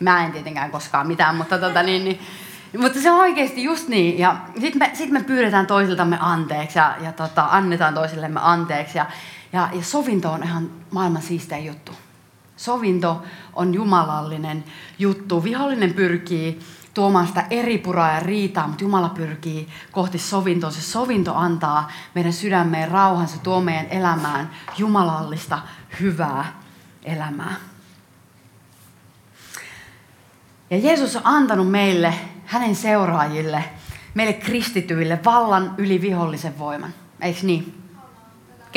Mä 0.00 0.24
en 0.24 0.32
tietenkään 0.32 0.70
koskaan 0.70 1.06
mitään, 1.06 1.36
mutta, 1.36 1.58
tota, 1.58 1.82
niin, 1.82 2.04
niin, 2.04 2.20
mutta 2.78 3.00
se 3.00 3.10
on 3.10 3.20
oikeasti 3.20 3.64
just 3.64 3.88
niin. 3.88 4.18
Ja 4.18 4.36
sitten 4.60 4.78
me, 4.78 4.90
sit 4.94 5.10
me 5.10 5.22
pyydetään 5.22 5.66
toisiltamme 5.66 6.18
anteeksi 6.20 6.78
ja, 6.78 6.94
ja 7.00 7.12
tota, 7.12 7.48
annetaan 7.50 7.94
toisillemme 7.94 8.40
anteeksi. 8.42 8.98
Ja, 8.98 9.06
ja, 9.52 9.68
ja 9.72 9.82
sovinto 9.82 10.32
on 10.32 10.42
ihan 10.42 10.70
maailman 10.90 11.22
siistein 11.22 11.66
juttu. 11.66 11.92
Sovinto 12.56 13.22
on 13.52 13.74
jumalallinen 13.74 14.64
juttu. 14.98 15.44
Vihollinen 15.44 15.94
pyrkii 15.94 16.60
tuomaan 16.94 17.26
sitä 17.26 17.46
eripuraa 17.50 18.12
ja 18.12 18.20
riitaa, 18.20 18.68
mutta 18.68 18.84
Jumala 18.84 19.08
pyrkii 19.08 19.68
kohti 19.92 20.18
sovintoa. 20.18 20.70
Se 20.70 20.82
sovinto 20.82 21.34
antaa 21.34 21.92
meidän 22.14 22.32
sydämeen 22.32 22.90
rauhan, 22.90 23.28
se 23.28 23.38
tuo 23.38 23.60
meidän 23.60 23.86
elämään 23.90 24.50
jumalallista, 24.78 25.58
hyvää 26.00 26.60
elämää. 27.04 27.54
Ja 30.70 30.78
Jeesus 30.78 31.16
on 31.16 31.22
antanut 31.24 31.70
meille, 31.70 32.14
hänen 32.46 32.76
seuraajille, 32.76 33.64
meille 34.14 34.32
kristityille 34.32 35.20
vallan 35.24 35.74
yli 35.78 36.00
vihollisen 36.00 36.58
voiman. 36.58 36.94
Eikö 37.20 37.40
niin? 37.42 37.85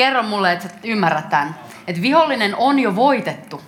Kerro 0.00 0.22
mulle, 0.22 0.52
että 0.52 0.68
sä 0.68 0.74
ymmärrät 0.84 1.28
tämän. 1.28 1.54
Että 1.86 2.02
vihollinen 2.02 2.56
on 2.56 2.78
jo 2.78 2.96
voitettu. 2.96 3.60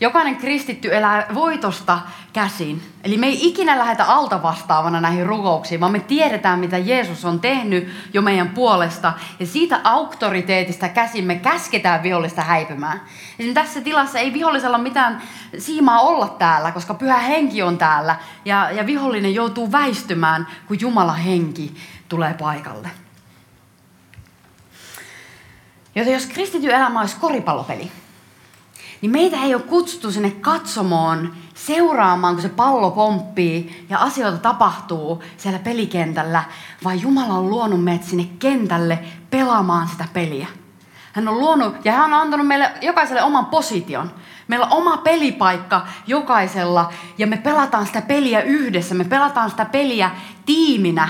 Jokainen 0.00 0.36
kristitty 0.36 0.96
elää 0.96 1.26
voitosta 1.34 1.98
käsin. 2.32 2.82
Eli 3.04 3.16
me 3.16 3.26
ei 3.26 3.48
ikinä 3.48 3.78
lähetä 3.78 4.04
alta 4.04 4.42
vastaavana 4.42 5.00
näihin 5.00 5.26
rukouksiin, 5.26 5.80
vaan 5.80 5.92
me 5.92 6.00
tiedetään, 6.00 6.58
mitä 6.58 6.78
Jeesus 6.78 7.24
on 7.24 7.40
tehnyt 7.40 7.88
jo 8.12 8.22
meidän 8.22 8.48
puolesta. 8.48 9.12
Ja 9.40 9.46
siitä 9.46 9.80
auktoriteetista 9.84 10.88
käsin 10.88 11.24
me 11.24 11.34
käsketään 11.34 12.02
vihollista 12.02 12.42
häipymään. 12.42 13.00
Esimerkiksi 13.38 13.54
tässä 13.54 13.80
tilassa 13.80 14.18
ei 14.18 14.32
vihollisella 14.32 14.78
mitään 14.78 15.22
siimaa 15.58 16.00
olla 16.00 16.28
täällä, 16.28 16.72
koska 16.72 16.94
pyhä 16.94 17.18
henki 17.18 17.62
on 17.62 17.78
täällä. 17.78 18.16
Ja, 18.44 18.70
ja 18.70 18.86
vihollinen 18.86 19.34
joutuu 19.34 19.72
väistymään, 19.72 20.46
kun 20.68 20.80
Jumala 20.80 21.12
henki 21.12 21.74
tulee 22.08 22.34
paikalle. 22.34 22.90
Joten 25.94 26.12
jos 26.12 26.26
kristityn 26.26 26.70
elämä 26.70 27.00
olisi 27.00 27.16
koripallopeli, 27.16 27.92
niin 29.00 29.12
meitä 29.12 29.36
ei 29.36 29.54
ole 29.54 29.62
kutsuttu 29.62 30.12
sinne 30.12 30.30
katsomoon 30.30 31.34
seuraamaan, 31.54 32.34
kun 32.34 32.42
se 32.42 32.48
pallo 32.48 32.90
pomppii 32.90 33.86
ja 33.88 33.98
asioita 33.98 34.38
tapahtuu 34.38 35.22
siellä 35.36 35.58
pelikentällä, 35.58 36.44
vaan 36.84 37.02
Jumala 37.02 37.34
on 37.34 37.50
luonut 37.50 37.84
meidät 37.84 38.04
sinne 38.04 38.28
kentälle 38.38 38.98
pelaamaan 39.30 39.88
sitä 39.88 40.04
peliä. 40.12 40.46
Hän 41.12 41.28
on 41.28 41.38
luonut 41.38 41.84
ja 41.84 41.92
hän 41.92 42.14
on 42.14 42.20
antanut 42.20 42.46
meille 42.46 42.72
jokaiselle 42.80 43.22
oman 43.22 43.46
position. 43.46 44.10
Meillä 44.48 44.66
on 44.66 44.72
oma 44.72 44.96
pelipaikka 44.96 45.86
jokaisella 46.06 46.92
ja 47.18 47.26
me 47.26 47.36
pelataan 47.36 47.86
sitä 47.86 48.02
peliä 48.02 48.42
yhdessä. 48.42 48.94
Me 48.94 49.04
pelataan 49.04 49.50
sitä 49.50 49.64
peliä 49.64 50.10
tiiminä 50.46 51.08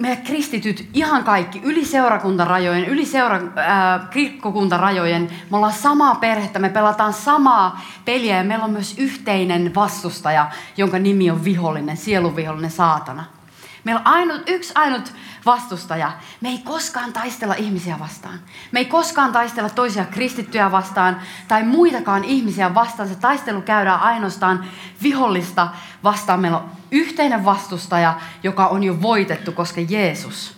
me 0.00 0.16
kristityt, 0.16 0.88
ihan 0.94 1.24
kaikki, 1.24 1.60
yli 1.64 1.84
seurakuntarajojen, 1.84 2.84
yli 2.84 3.06
seura, 3.06 3.36
äh, 3.36 4.10
kirkkokuntarajojen, 4.10 5.30
me 5.50 5.56
ollaan 5.56 5.72
samaa 5.72 6.14
perhettä, 6.14 6.58
me 6.58 6.68
pelataan 6.68 7.12
samaa 7.12 7.80
peliä 8.04 8.36
ja 8.36 8.44
meillä 8.44 8.64
on 8.64 8.70
myös 8.70 8.98
yhteinen 8.98 9.74
vastustaja, 9.74 10.50
jonka 10.76 10.98
nimi 10.98 11.30
on 11.30 11.44
vihollinen, 11.44 11.96
sieluvihollinen 11.96 12.70
saatana. 12.70 13.39
Meillä 13.84 14.00
on 14.00 14.06
ainut, 14.06 14.42
yksi 14.46 14.72
ainut 14.74 15.12
vastustaja. 15.46 16.12
Me 16.40 16.48
ei 16.48 16.58
koskaan 16.58 17.12
taistella 17.12 17.54
ihmisiä 17.54 17.98
vastaan. 17.98 18.40
Me 18.72 18.78
ei 18.78 18.84
koskaan 18.84 19.32
taistella 19.32 19.70
toisia 19.70 20.04
kristittyjä 20.04 20.70
vastaan 20.70 21.20
tai 21.48 21.62
muitakaan 21.62 22.24
ihmisiä 22.24 22.74
vastaan. 22.74 23.08
Se 23.08 23.14
taistelu 23.14 23.62
käydään 23.62 24.00
ainoastaan 24.00 24.64
vihollista 25.02 25.68
vastaan. 26.04 26.40
Meillä 26.40 26.58
on 26.58 26.70
yhteinen 26.90 27.44
vastustaja, 27.44 28.20
joka 28.42 28.66
on 28.66 28.84
jo 28.84 29.02
voitettu, 29.02 29.52
koska 29.52 29.80
Jeesus, 29.80 30.56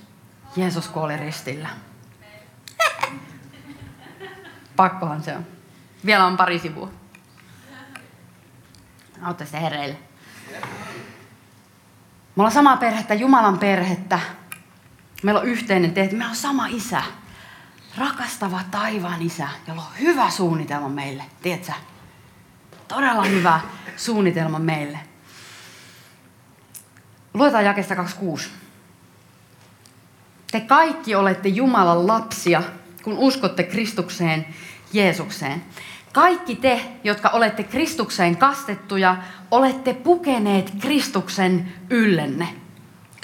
Jeesus 0.56 0.88
kuoli 0.88 1.16
ristillä. 1.16 1.68
Pakkohan 4.76 5.22
se 5.22 5.37
on. 5.37 5.46
Vielä 6.06 6.26
on 6.26 6.37
pari 6.37 6.58
sivua. 6.58 6.90
Otte 9.26 9.46
se 9.46 9.61
hereille. 9.61 9.96
Me 12.37 12.40
ollaan 12.40 12.53
samaa 12.53 12.77
perhettä, 12.77 13.14
Jumalan 13.14 13.59
perhettä. 13.59 14.18
Meillä 15.23 15.40
on 15.40 15.47
yhteinen 15.47 15.92
tehtävä. 15.95 16.18
Meillä 16.18 16.31
on 16.31 16.37
sama 16.37 16.66
isä. 16.66 17.03
Rakastava 17.99 18.61
taivaan 18.71 19.23
isä, 19.23 19.49
jolla 19.68 19.83
on 19.83 20.01
hyvä 20.01 20.31
suunnitelma 20.31 20.88
meille. 20.88 21.25
Tiedätkö? 21.42 21.73
Todella 22.88 23.25
hyvä 23.25 23.61
suunnitelma 23.97 24.59
meille. 24.59 24.99
Luetaan 27.35 27.64
jakesta 27.64 27.97
26. 27.97 28.51
Te 30.53 30.61
kaikki 30.61 31.14
olette 31.14 31.49
Jumalan 31.49 32.07
lapsia, 32.07 32.62
kun 33.03 33.18
uskotte 33.18 33.62
Kristukseen, 33.62 34.47
Jeesukseen. 34.92 35.64
Kaikki 36.12 36.57
te, 36.57 36.81
jotka 37.05 37.29
olette 37.29 37.62
Kristukseen 37.62 38.37
kastettuja, 38.37 39.16
olette 39.51 39.94
pukeneet 39.94 40.72
Kristuksen 40.81 41.72
yllenne. 41.90 42.48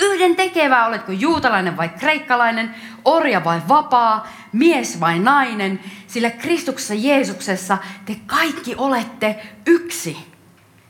Yhden 0.03 0.37
tekevää, 0.37 0.87
oletko 0.87 1.13
juutalainen 1.13 1.77
vai 1.77 1.89
kreikkalainen, 1.89 2.75
orja 3.05 3.45
vai 3.45 3.61
vapaa, 3.69 4.29
mies 4.53 5.01
vai 5.01 5.19
nainen, 5.19 5.81
sillä 6.07 6.31
Kristuksessa 6.31 6.95
Jeesuksessa 6.95 7.79
te 8.05 8.17
kaikki 8.27 8.75
olette 8.77 9.43
yksi. 9.67 10.28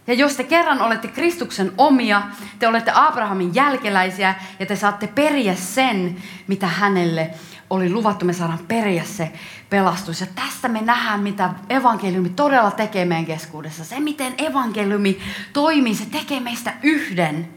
Ja 0.09 0.15
jos 0.15 0.37
te 0.37 0.45
kerran 0.45 0.83
olette 0.83 1.09
Kristuksen 1.09 1.73
omia, 1.79 2.23
te 2.59 2.69
olette 2.69 2.93
Abrahamin 2.95 3.55
jälkeläisiä 3.55 4.35
ja 4.59 4.67
te 4.67 4.77
saatte 4.77 5.07
periä 5.07 5.55
sen, 5.55 6.17
mitä 6.47 6.67
hänelle 6.67 7.31
oli 7.71 7.91
luvattu. 7.91 8.25
Me 8.25 8.33
saadaan 8.33 8.67
periä 8.69 9.05
se 9.05 9.33
pelastus. 9.71 10.21
Ja 10.21 10.27
tästä 10.35 10.69
me 10.69 10.81
nähdään, 10.81 11.21
mitä 11.21 11.51
evankeliumi 11.71 12.29
todella 12.29 12.71
tekee 12.71 13.05
meidän 13.05 13.27
keskuudessa. 13.27 13.85
Se, 13.85 14.01
miten 14.01 14.35
evankeliumi 14.39 15.19
toimii, 15.53 15.95
se 15.95 16.07
tekee 16.07 16.41
meistä 16.41 16.73
yhden. 16.83 17.49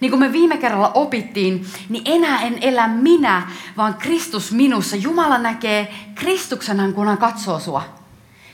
Niin 0.00 0.10
kuin 0.10 0.20
me 0.20 0.32
viime 0.32 0.56
kerralla 0.56 0.90
opittiin, 0.94 1.66
niin 1.88 2.02
enää 2.04 2.40
en 2.40 2.58
elä 2.60 2.88
minä, 2.88 3.42
vaan 3.76 3.94
Kristus 3.94 4.52
minussa. 4.52 4.96
Jumala 4.96 5.38
näkee 5.38 5.94
Kristuksenhan, 6.14 6.92
kun 6.92 7.06
hän 7.06 7.18
katsoo 7.18 7.60
sua. 7.60 8.01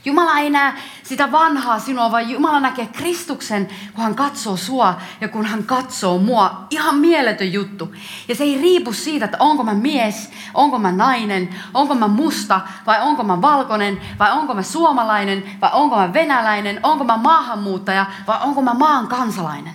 Jumala 0.05 0.39
ei 0.39 0.51
näe 0.51 0.73
sitä 1.03 1.33
vanhaa 1.33 1.79
sinua, 1.79 2.13
vaan 2.13 2.31
Jumala 2.31 2.61
näkee 2.61 2.87
Kristuksen, 2.87 3.69
kun 3.95 4.05
hän 4.05 4.15
katsoo 4.15 4.57
sua 4.57 5.01
ja 5.21 5.29
kun 5.29 5.47
hän 5.47 5.65
katsoo 5.65 6.19
mua. 6.19 6.67
Ihan 6.71 6.95
mieletön 6.95 7.53
juttu. 7.53 7.95
Ja 8.29 8.35
se 8.35 8.45
ei 8.45 8.59
riipu 8.61 8.93
siitä, 8.93 9.25
että 9.25 9.37
onko 9.41 9.65
mä 9.65 9.75
mies, 9.75 10.31
onko 10.55 10.79
mä 10.79 10.93
nainen, 10.93 11.49
onko 11.75 11.95
mä 11.95 12.09
musta 12.09 12.61
vai 12.87 13.03
onko 13.03 13.23
mä 13.23 13.43
valkoinen 13.43 14.01
vai 14.19 14.33
onko 14.33 14.55
mä 14.55 14.63
suomalainen 14.63 15.45
vai 15.61 15.71
onko 15.73 15.97
mä 15.97 16.13
venäläinen, 16.13 16.81
onko 16.83 17.05
mä 17.05 17.17
maahanmuuttaja 17.17 18.07
vai 18.27 18.39
onko 18.43 18.63
mä 18.63 18.75
maan 18.75 19.09
kansalainen. 19.09 19.75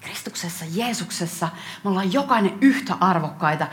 Kristuksessa, 0.00 0.64
Jeesuksessa 0.72 1.48
me 1.84 1.90
ollaan 1.90 2.12
jokainen 2.12 2.58
yhtä 2.60 2.94
arvokkaita, 3.00 3.66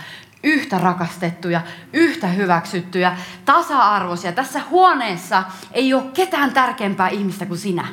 yhtä 0.45 0.77
rakastettuja, 0.77 1.61
yhtä 1.93 2.27
hyväksyttyjä, 2.27 3.17
tasa-arvoisia. 3.45 4.31
Tässä 4.31 4.61
huoneessa 4.69 5.43
ei 5.71 5.93
ole 5.93 6.03
ketään 6.13 6.53
tärkeämpää 6.53 7.09
ihmistä 7.09 7.45
kuin 7.45 7.57
sinä. 7.57 7.87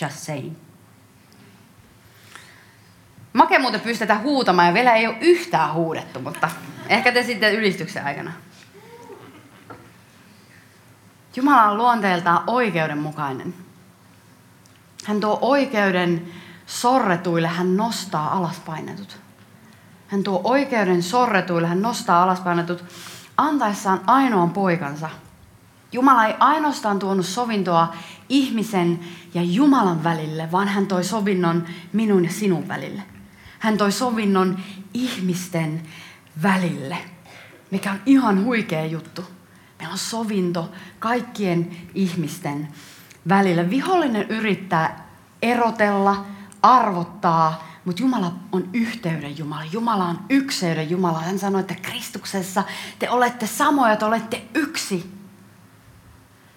Just 0.00 0.18
saying. 0.18 0.56
Make 3.32 3.58
muuten 3.58 3.80
pystytään 3.80 4.22
huutamaan 4.22 4.68
ja 4.68 4.74
vielä 4.74 4.94
ei 4.94 5.06
ole 5.06 5.16
yhtään 5.20 5.72
huudettu, 5.72 6.20
mutta 6.20 6.50
ehkä 6.88 7.12
te 7.12 7.22
sitten 7.22 7.54
ylistyksen 7.54 8.04
aikana. 8.04 8.32
Jumala 11.36 11.62
on 11.62 11.76
luonteeltaan 11.76 12.42
oikeudenmukainen. 12.46 13.54
Hän 15.04 15.20
tuo 15.20 15.38
oikeuden 15.40 16.32
sorretuille, 16.68 17.48
hän 17.48 17.76
nostaa 17.76 18.36
alaspainetut. 18.36 19.16
Hän 20.08 20.22
tuo 20.22 20.40
oikeuden 20.44 21.02
sorretuille, 21.02 21.68
hän 21.68 21.82
nostaa 21.82 22.22
alaspainetut 22.22 22.84
antaessaan 23.36 24.00
ainoan 24.06 24.50
poikansa. 24.50 25.10
Jumala 25.92 26.26
ei 26.26 26.34
ainoastaan 26.38 26.98
tuonut 26.98 27.26
sovintoa 27.26 27.94
ihmisen 28.28 29.00
ja 29.34 29.42
Jumalan 29.42 30.04
välille, 30.04 30.52
vaan 30.52 30.68
hän 30.68 30.86
toi 30.86 31.04
sovinnon 31.04 31.64
minun 31.92 32.24
ja 32.24 32.30
sinun 32.32 32.68
välille. 32.68 33.02
Hän 33.58 33.78
toi 33.78 33.92
sovinnon 33.92 34.58
ihmisten 34.94 35.82
välille, 36.42 36.98
mikä 37.70 37.90
on 37.90 38.00
ihan 38.06 38.44
huikea 38.44 38.86
juttu. 38.86 39.24
Meillä 39.78 39.92
on 39.92 39.98
sovinto 39.98 40.72
kaikkien 40.98 41.76
ihmisten 41.94 42.68
välillä. 43.28 43.70
Vihollinen 43.70 44.28
yrittää 44.28 45.08
erotella, 45.42 46.26
arvottaa, 46.62 47.68
mutta 47.84 48.02
Jumala 48.02 48.32
on 48.52 48.70
yhteyden 48.72 49.38
Jumala. 49.38 49.64
Jumala 49.64 50.04
on 50.04 50.20
ykseyden 50.30 50.90
Jumala. 50.90 51.20
Hän 51.20 51.38
sanoi, 51.38 51.60
että 51.60 51.74
Kristuksessa 51.74 52.64
te 52.98 53.10
olette 53.10 53.46
samoja, 53.46 53.96
te 53.96 54.04
olette 54.04 54.48
yksi. 54.54 55.18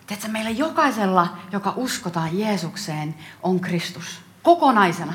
Tiedätkö, 0.07 0.31
meillä 0.31 0.49
jokaisella, 0.49 1.37
joka 1.51 1.73
uskotaan 1.75 2.39
Jeesukseen, 2.39 3.15
on 3.43 3.59
Kristus. 3.59 4.21
Kokonaisena 4.43 5.13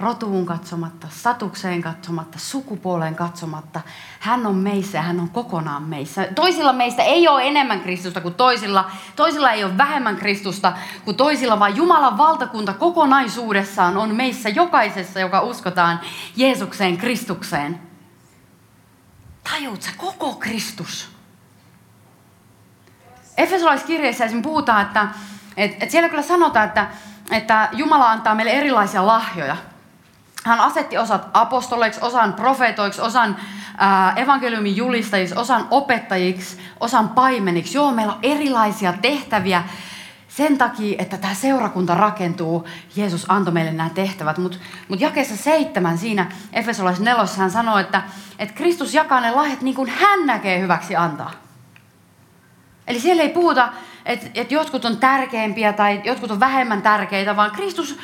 rotuun 0.00 0.46
katsomatta, 0.46 1.06
statukseen 1.10 1.82
katsomatta, 1.82 2.38
sukupuoleen 2.38 3.14
katsomatta. 3.14 3.80
Hän 4.20 4.46
on 4.46 4.54
meissä 4.54 4.98
ja 4.98 5.02
hän 5.02 5.20
on 5.20 5.28
kokonaan 5.28 5.82
meissä. 5.82 6.28
Toisilla 6.34 6.72
meistä 6.72 7.02
ei 7.02 7.28
ole 7.28 7.46
enemmän 7.46 7.80
Kristusta 7.80 8.20
kuin 8.20 8.34
toisilla. 8.34 8.90
Toisilla 9.16 9.52
ei 9.52 9.64
ole 9.64 9.78
vähemmän 9.78 10.16
Kristusta 10.16 10.72
kuin 11.04 11.16
toisilla, 11.16 11.58
vaan 11.58 11.76
Jumalan 11.76 12.18
valtakunta 12.18 12.72
kokonaisuudessaan 12.72 13.96
on 13.96 14.14
meissä 14.14 14.48
jokaisessa, 14.48 15.20
joka 15.20 15.40
uskotaan 15.40 16.00
Jeesukseen, 16.36 16.96
Kristukseen. 16.96 17.80
Tajuut 19.50 19.82
sä 19.82 19.90
koko 19.96 20.34
Kristus? 20.34 21.08
Efesolaiskirjeessä 23.36 24.24
esimerkiksi 24.24 24.48
puhutaan, 24.48 24.82
että, 24.82 25.08
että, 25.56 25.76
että 25.80 25.92
siellä 25.92 26.08
kyllä 26.08 26.22
sanotaan, 26.22 26.66
että, 26.66 26.86
että 27.30 27.68
Jumala 27.72 28.10
antaa 28.10 28.34
meille 28.34 28.52
erilaisia 28.52 29.06
lahjoja. 29.06 29.56
Hän 30.48 30.60
asetti 30.60 30.98
osat 30.98 31.28
apostoleiksi, 31.32 32.00
osan 32.02 32.32
profeetoiksi, 32.32 33.00
osan 33.00 33.36
evankeliumin 34.16 34.76
julistajiksi, 34.76 35.34
osan 35.34 35.66
opettajiksi, 35.70 36.58
osan 36.80 37.08
paimeniksi. 37.08 37.78
Joo, 37.78 37.92
meillä 37.92 38.12
on 38.12 38.18
erilaisia 38.22 38.92
tehtäviä 38.92 39.64
sen 40.28 40.58
takia, 40.58 40.96
että 40.98 41.16
tämä 41.18 41.34
seurakunta 41.34 41.94
rakentuu. 41.94 42.68
Jeesus 42.96 43.26
antoi 43.28 43.52
meille 43.52 43.72
nämä 43.72 43.90
tehtävät. 43.90 44.38
Mutta 44.38 44.58
mut 44.88 45.00
jakeessa 45.00 45.36
seitsemän 45.36 45.98
siinä 45.98 46.26
Efesolais 46.52 47.00
nelossa 47.00 47.40
hän 47.40 47.50
sanoi, 47.50 47.80
että, 47.80 48.02
että 48.38 48.54
Kristus 48.54 48.94
jakaa 48.94 49.20
ne 49.20 49.30
lahjat 49.30 49.62
niin 49.62 49.74
kuin 49.74 49.88
hän 49.88 50.26
näkee 50.26 50.60
hyväksi 50.60 50.96
antaa. 50.96 51.30
Eli 52.86 53.00
siellä 53.00 53.22
ei 53.22 53.28
puhuta, 53.28 53.72
että, 54.06 54.26
että 54.34 54.54
jotkut 54.54 54.84
on 54.84 54.96
tärkeimpiä 54.96 55.72
tai 55.72 56.00
jotkut 56.04 56.30
on 56.30 56.40
vähemmän 56.40 56.82
tärkeitä, 56.82 57.36
vaan 57.36 57.50
Kristus 57.50 57.98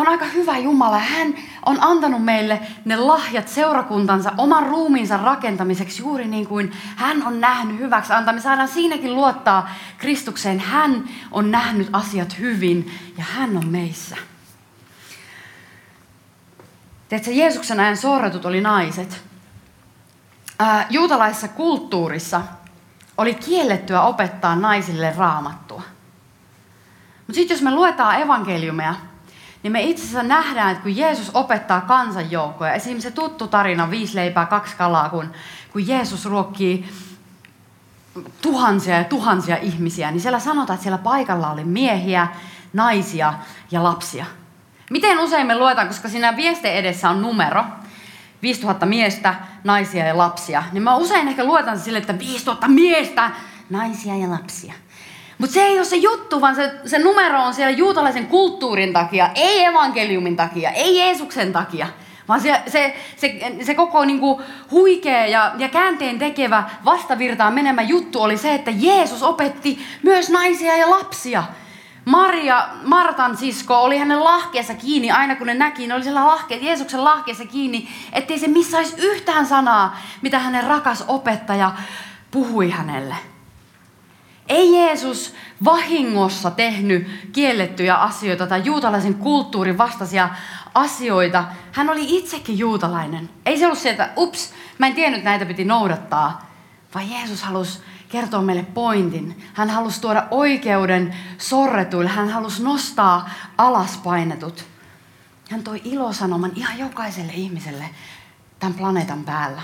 on 0.00 0.08
aika 0.08 0.24
hyvä 0.24 0.58
Jumala. 0.58 0.98
Hän 0.98 1.34
on 1.66 1.78
antanut 1.80 2.24
meille 2.24 2.60
ne 2.84 2.96
lahjat 2.96 3.48
seurakuntansa 3.48 4.32
oman 4.38 4.66
ruumiinsa 4.66 5.16
rakentamiseksi 5.16 6.02
juuri 6.02 6.28
niin 6.28 6.46
kuin 6.46 6.72
hän 6.96 7.26
on 7.26 7.40
nähnyt 7.40 7.78
hyväksi 7.78 8.12
antaa. 8.12 8.34
Me 8.34 8.40
saadaan 8.40 8.68
siinäkin 8.68 9.14
luottaa 9.14 9.70
Kristukseen. 9.98 10.60
Hän 10.60 11.04
on 11.30 11.50
nähnyt 11.50 11.88
asiat 11.92 12.38
hyvin 12.38 12.92
ja 13.18 13.24
hän 13.24 13.56
on 13.56 13.68
meissä. 13.68 14.16
Tiedätkö, 17.08 17.30
Jeesuksen 17.30 17.80
ajan 17.80 17.96
sorretut 17.96 18.44
oli 18.44 18.60
naiset. 18.60 19.24
Juutalaisessa 20.90 21.48
kulttuurissa 21.48 22.42
oli 23.18 23.34
kiellettyä 23.34 24.02
opettaa 24.02 24.56
naisille 24.56 25.14
raamattua. 25.16 25.82
Mutta 27.16 27.34
sitten 27.34 27.54
jos 27.54 27.62
me 27.62 27.70
luetaan 27.70 28.20
evankeliumia, 28.20 28.94
niin 29.62 29.72
me 29.72 29.82
itse 29.82 30.02
asiassa 30.02 30.22
nähdään, 30.22 30.70
että 30.70 30.82
kun 30.82 30.96
Jeesus 30.96 31.30
opettaa 31.34 31.80
kansanjoukkoja, 31.80 32.72
esimerkiksi 32.72 33.08
se 33.08 33.14
tuttu 33.14 33.48
tarina, 33.48 33.90
viisi 33.90 34.14
leipää, 34.14 34.46
kaksi 34.46 34.76
kalaa, 34.76 35.08
kun, 35.08 35.32
kun 35.72 35.88
Jeesus 35.88 36.24
ruokkii 36.24 36.88
tuhansia 38.42 38.96
ja 38.96 39.04
tuhansia 39.04 39.56
ihmisiä, 39.56 40.10
niin 40.10 40.20
siellä 40.20 40.40
sanotaan, 40.40 40.74
että 40.74 40.82
siellä 40.82 40.98
paikalla 40.98 41.50
oli 41.50 41.64
miehiä, 41.64 42.28
naisia 42.72 43.34
ja 43.70 43.82
lapsia. 43.82 44.26
Miten 44.90 45.18
usein 45.18 45.46
me 45.46 45.58
luetaan, 45.58 45.88
koska 45.88 46.08
siinä 46.08 46.36
vieste 46.36 46.72
edessä 46.72 47.10
on 47.10 47.22
numero, 47.22 47.64
5000 48.42 48.86
miestä, 48.86 49.34
naisia 49.64 50.04
ja 50.04 50.18
lapsia, 50.18 50.62
niin 50.72 50.82
mä 50.82 50.96
usein 50.96 51.28
ehkä 51.28 51.44
luetan 51.44 51.78
sille, 51.78 51.98
että 51.98 52.18
5000 52.18 52.68
miestä, 52.68 53.30
naisia 53.70 54.16
ja 54.16 54.30
lapsia. 54.30 54.74
Mutta 55.40 55.54
se 55.54 55.62
ei 55.62 55.78
ole 55.78 55.84
se 55.84 55.96
juttu, 55.96 56.40
vaan 56.40 56.54
se, 56.54 56.72
se 56.86 56.98
numero 56.98 57.42
on 57.42 57.54
siellä 57.54 57.70
juutalaisen 57.70 58.26
kulttuurin 58.26 58.92
takia, 58.92 59.30
ei 59.34 59.64
evankeliumin 59.64 60.36
takia, 60.36 60.70
ei 60.70 60.98
Jeesuksen 60.98 61.52
takia. 61.52 61.86
Vaan 62.28 62.40
se, 62.40 62.62
se, 62.66 62.96
se, 63.16 63.56
se 63.62 63.74
koko 63.74 64.04
niinku 64.04 64.42
huikea 64.70 65.26
ja, 65.26 65.52
ja 65.58 65.68
käänteen 65.68 66.18
tekevä 66.18 66.64
vastavirtaan 66.84 67.54
menemä 67.54 67.82
juttu 67.82 68.22
oli 68.22 68.36
se, 68.36 68.54
että 68.54 68.70
Jeesus 68.70 69.22
opetti 69.22 69.78
myös 70.02 70.30
naisia 70.30 70.76
ja 70.76 70.90
lapsia. 70.90 71.44
Maria, 72.04 72.68
Martan 72.84 73.36
sisko, 73.36 73.82
oli 73.82 73.98
hänen 73.98 74.24
lahkeessa 74.24 74.74
kiinni, 74.74 75.10
aina 75.10 75.36
kun 75.36 75.46
ne 75.46 75.54
näki, 75.54 75.86
ne 75.86 75.94
oli 75.94 76.02
siellä 76.02 76.26
lahke, 76.26 76.56
Jeesuksen 76.56 77.04
lahkeessa 77.04 77.44
kiinni, 77.44 77.88
ettei 78.12 78.38
se 78.38 78.48
missaisi 78.48 78.94
yhtään 78.98 79.46
sanaa, 79.46 79.98
mitä 80.22 80.38
hänen 80.38 80.64
rakas 80.64 81.04
opettaja 81.08 81.72
puhui 82.30 82.70
hänelle. 82.70 83.16
Ei 84.50 84.72
Jeesus 84.74 85.34
vahingossa 85.64 86.50
tehnyt 86.50 87.30
kiellettyjä 87.32 87.94
asioita 87.94 88.46
tai 88.46 88.62
juutalaisen 88.64 89.14
kulttuurin 89.14 89.78
vastaisia 89.78 90.28
asioita. 90.74 91.44
Hän 91.72 91.90
oli 91.90 92.18
itsekin 92.18 92.58
juutalainen. 92.58 93.30
Ei 93.46 93.58
se 93.58 93.66
ollut 93.66 93.78
se, 93.78 93.90
että 93.90 94.10
ups, 94.16 94.52
mä 94.78 94.86
en 94.86 94.94
tiennyt, 94.94 95.24
näitä 95.24 95.46
piti 95.46 95.64
noudattaa. 95.64 96.50
Vaan 96.94 97.10
Jeesus 97.10 97.42
halusi 97.42 97.80
kertoa 98.08 98.42
meille 98.42 98.62
pointin. 98.62 99.42
Hän 99.54 99.70
halusi 99.70 100.00
tuoda 100.00 100.26
oikeuden 100.30 101.16
sorretuille. 101.38 102.10
Hän 102.10 102.28
halusi 102.28 102.62
nostaa 102.62 103.30
alaspainetut. 103.58 104.64
Hän 105.50 105.62
toi 105.62 105.80
ilosanoman 105.84 106.52
ihan 106.54 106.78
jokaiselle 106.78 107.32
ihmiselle 107.32 107.90
tämän 108.58 108.74
planeetan 108.74 109.24
päällä. 109.24 109.62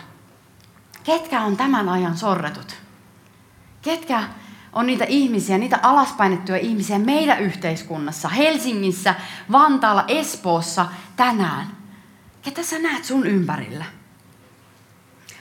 Ketkä 1.05 1.41
on 1.41 1.57
tämän 1.57 1.89
ajan 1.89 2.17
sorretut? 2.17 2.77
Ketkä 3.83 4.23
on 4.77 4.87
niitä 4.87 5.05
ihmisiä, 5.05 5.59
niitä 5.59 5.79
alaspainettuja 5.83 6.59
ihmisiä 6.59 6.99
meidän 6.99 7.41
yhteiskunnassa, 7.41 8.29
Helsingissä, 8.29 9.15
Vantaalla, 9.53 10.05
Espoossa 10.09 10.87
tänään. 11.17 11.67
Ketä 12.43 12.63
sä 12.63 12.79
näet 12.79 13.05
sun 13.05 13.27
ympärillä? 13.27 13.85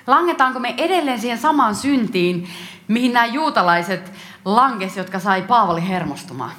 Langetaanko 0.08 0.60
me 0.60 0.74
edelleen 0.78 1.21
siihen 1.21 1.38
samaan 1.38 1.76
syntiin, 1.76 2.50
mihin 2.88 3.13
nämä 3.13 3.26
juutalaiset 3.26 4.12
langes, 4.45 4.98
jotka 4.98 5.19
sai 5.19 5.41
Paavali 5.41 5.88
hermostumaan? 5.88 6.52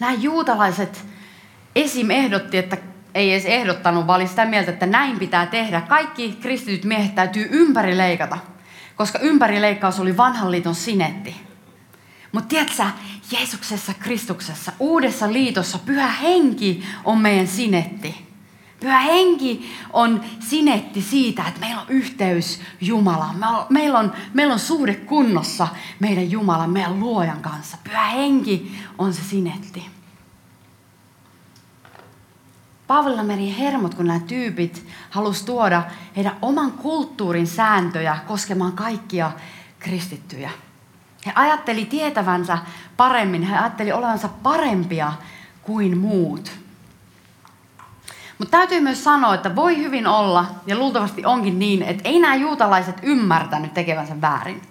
Nämä 0.00 0.12
juutalaiset 0.12 1.06
esim. 1.76 2.10
ehdotti, 2.10 2.58
että 2.58 2.76
ei 3.14 3.32
edes 3.32 3.44
ehdottanut, 3.44 4.06
vaan 4.06 4.20
oli 4.20 4.28
sitä 4.28 4.44
mieltä, 4.44 4.70
että 4.70 4.86
näin 4.86 5.18
pitää 5.18 5.46
tehdä. 5.46 5.80
Kaikki 5.80 6.38
kristityt 6.42 6.84
miehet 6.84 7.14
täytyy 7.14 7.48
ympäri 7.50 7.98
leikata 7.98 8.38
koska 8.96 9.18
ympärileikkaus 9.18 10.00
oli 10.00 10.16
vanhan 10.16 10.50
liiton 10.50 10.74
sinetti. 10.74 11.36
Mutta 12.32 12.48
tiedätkö, 12.48 12.84
Jeesuksessa, 13.30 13.94
Kristuksessa, 13.94 14.72
uudessa 14.78 15.32
liitossa, 15.32 15.78
pyhä 15.78 16.08
henki 16.08 16.84
on 17.04 17.18
meidän 17.18 17.46
sinetti. 17.46 18.32
Pyhä 18.80 19.00
henki 19.00 19.72
on 19.92 20.20
sinetti 20.40 21.02
siitä, 21.02 21.44
että 21.48 21.60
meillä 21.60 21.80
on 21.80 21.88
yhteys 21.88 22.60
Jumalaan. 22.80 23.66
Meillä 23.68 23.98
on, 23.98 24.12
meillä 24.34 24.52
on 24.52 24.60
suhde 24.60 24.94
kunnossa 24.94 25.68
meidän 26.00 26.30
Jumalan, 26.30 26.70
meidän 26.70 27.00
luojan 27.00 27.42
kanssa. 27.42 27.76
Pyhä 27.84 28.04
henki 28.04 28.78
on 28.98 29.14
se 29.14 29.22
sinetti. 29.22 30.01
Paavalilla 32.92 33.22
meni 33.22 33.58
hermot, 33.58 33.94
kun 33.94 34.06
nämä 34.06 34.20
tyypit 34.20 34.86
halusivat 35.10 35.46
tuoda 35.46 35.82
heidän 36.16 36.36
oman 36.42 36.72
kulttuurin 36.72 37.46
sääntöjä 37.46 38.16
koskemaan 38.26 38.72
kaikkia 38.72 39.30
kristittyjä. 39.78 40.50
He 41.26 41.32
ajatteli 41.34 41.84
tietävänsä 41.84 42.58
paremmin, 42.96 43.42
he 43.42 43.58
ajatteli 43.58 43.92
olevansa 43.92 44.28
parempia 44.42 45.12
kuin 45.62 45.98
muut. 45.98 46.52
Mutta 48.38 48.58
täytyy 48.58 48.80
myös 48.80 49.04
sanoa, 49.04 49.34
että 49.34 49.56
voi 49.56 49.76
hyvin 49.76 50.06
olla, 50.06 50.46
ja 50.66 50.76
luultavasti 50.76 51.26
onkin 51.26 51.58
niin, 51.58 51.82
että 51.82 52.08
ei 52.08 52.18
nämä 52.18 52.34
juutalaiset 52.34 52.96
ymmärtänyt 53.02 53.74
tekevänsä 53.74 54.20
väärin. 54.20 54.62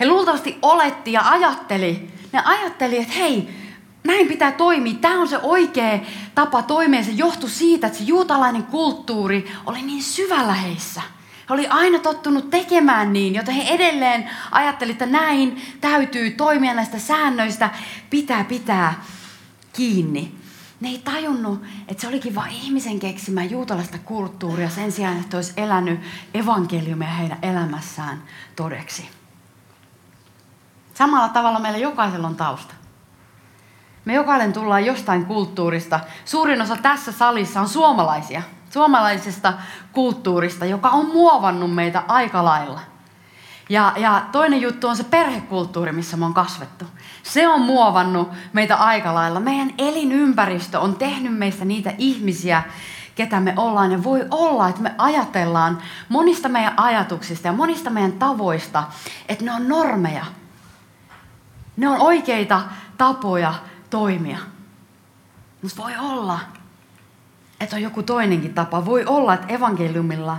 He 0.00 0.08
luultavasti 0.08 0.58
oletti 0.62 1.12
ja 1.12 1.30
ajatteli, 1.30 2.10
ne 2.32 2.42
ajatteli, 2.44 2.98
että 2.98 3.14
hei, 3.14 3.59
näin 4.04 4.28
pitää 4.28 4.52
toimia. 4.52 4.94
Tämä 5.00 5.20
on 5.20 5.28
se 5.28 5.38
oikea 5.38 5.98
tapa 6.34 6.62
toimia. 6.62 7.04
Se 7.04 7.10
johtui 7.10 7.50
siitä, 7.50 7.86
että 7.86 7.98
se 7.98 8.04
juutalainen 8.04 8.62
kulttuuri 8.62 9.52
oli 9.66 9.82
niin 9.82 10.02
syvällä 10.02 10.54
heissä. 10.54 11.02
He 11.48 11.54
oli 11.54 11.66
aina 11.66 11.98
tottunut 11.98 12.50
tekemään 12.50 13.12
niin, 13.12 13.34
joten 13.34 13.54
he 13.54 13.62
edelleen 13.62 14.30
ajattelivat, 14.50 15.02
että 15.02 15.18
näin 15.18 15.62
täytyy 15.80 16.30
toimia 16.30 16.74
näistä 16.74 16.98
säännöistä, 16.98 17.70
pitää 18.10 18.44
pitää 18.44 19.04
kiinni. 19.72 20.34
Ne 20.80 20.88
ei 20.88 20.98
tajunnut, 20.98 21.62
että 21.88 22.00
se 22.00 22.08
olikin 22.08 22.34
vain 22.34 22.52
ihmisen 22.52 22.98
keksimä 23.00 23.44
juutalaista 23.44 23.98
kulttuuria 23.98 24.70
sen 24.70 24.92
sijaan, 24.92 25.20
että 25.20 25.36
olisi 25.36 25.52
elänyt 25.56 26.00
evankeliumia 26.34 27.08
heidän 27.08 27.38
elämässään 27.42 28.22
todeksi. 28.56 29.08
Samalla 30.94 31.28
tavalla 31.28 31.58
meillä 31.58 31.78
jokaisella 31.78 32.26
on 32.26 32.36
tausta. 32.36 32.74
Me 34.10 34.14
jokainen 34.14 34.52
tullaan 34.52 34.86
jostain 34.86 35.26
kulttuurista. 35.26 36.00
Suurin 36.24 36.62
osa 36.62 36.76
tässä 36.76 37.12
salissa 37.12 37.60
on 37.60 37.68
suomalaisia. 37.68 38.42
Suomalaisesta 38.70 39.52
kulttuurista, 39.92 40.64
joka 40.64 40.88
on 40.88 41.06
muovannut 41.06 41.74
meitä 41.74 42.02
aika 42.08 42.44
lailla. 42.44 42.80
Ja, 43.68 43.92
ja 43.96 44.22
toinen 44.32 44.60
juttu 44.60 44.88
on 44.88 44.96
se 44.96 45.04
perhekulttuuri, 45.04 45.92
missä 45.92 46.16
me 46.16 46.24
on 46.24 46.34
kasvettu. 46.34 46.84
Se 47.22 47.48
on 47.48 47.60
muovannut 47.60 48.28
meitä 48.52 48.76
aika 48.76 49.14
lailla. 49.14 49.40
Meidän 49.40 49.70
elinympäristö 49.78 50.80
on 50.80 50.96
tehnyt 50.96 51.38
meistä 51.38 51.64
niitä 51.64 51.92
ihmisiä, 51.98 52.62
ketä 53.14 53.40
me 53.40 53.54
ollaan. 53.56 53.92
Ja 53.92 54.04
voi 54.04 54.26
olla, 54.30 54.68
että 54.68 54.82
me 54.82 54.94
ajatellaan 54.98 55.78
monista 56.08 56.48
meidän 56.48 56.74
ajatuksista 56.76 57.48
ja 57.48 57.52
monista 57.52 57.90
meidän 57.90 58.12
tavoista, 58.12 58.84
että 59.28 59.44
ne 59.44 59.52
on 59.52 59.68
normeja. 59.68 60.24
Ne 61.76 61.88
on 61.88 62.00
oikeita 62.00 62.60
tapoja 62.98 63.54
toimia. 63.90 64.38
Mutta 65.62 65.82
voi 65.82 65.92
olla, 65.96 66.40
että 67.60 67.76
on 67.76 67.82
joku 67.82 68.02
toinenkin 68.02 68.54
tapa. 68.54 68.84
Voi 68.84 69.04
olla, 69.04 69.34
että 69.34 69.46
evankeliumilla 69.54 70.38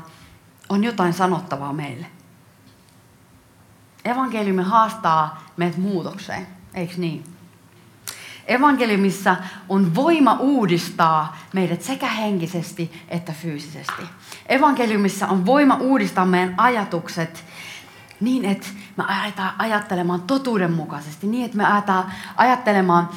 on 0.70 0.84
jotain 0.84 1.14
sanottavaa 1.14 1.74
meille. 1.74 2.06
Evankeliumi 4.06 4.64
haastaa 4.64 5.44
meidät 5.58 5.78
muutokseen, 5.78 6.48
eikö 6.74 6.94
niin? 6.98 7.24
Evankeliumissa 8.48 9.36
on 9.70 9.96
voima 9.96 10.34
uudistaa 10.34 11.38
meidät 11.54 11.82
sekä 11.82 12.08
henkisesti 12.08 13.06
että 13.08 13.34
fyysisesti. 13.34 14.02
Evankeliumissa 14.46 15.28
on 15.28 15.46
voima 15.46 15.76
uudistaa 15.76 16.26
meidän 16.26 16.54
ajatukset 16.58 17.46
niin, 18.22 18.46
että 18.46 18.68
me 18.98 19.04
aletaan 19.08 19.54
ajattelemaan 19.58 20.22
totuudenmukaisesti, 20.22 21.28
niin, 21.28 21.46
että 21.46 21.58
me 21.58 21.66
aletaan 21.66 22.12
ajattelemaan 22.38 23.10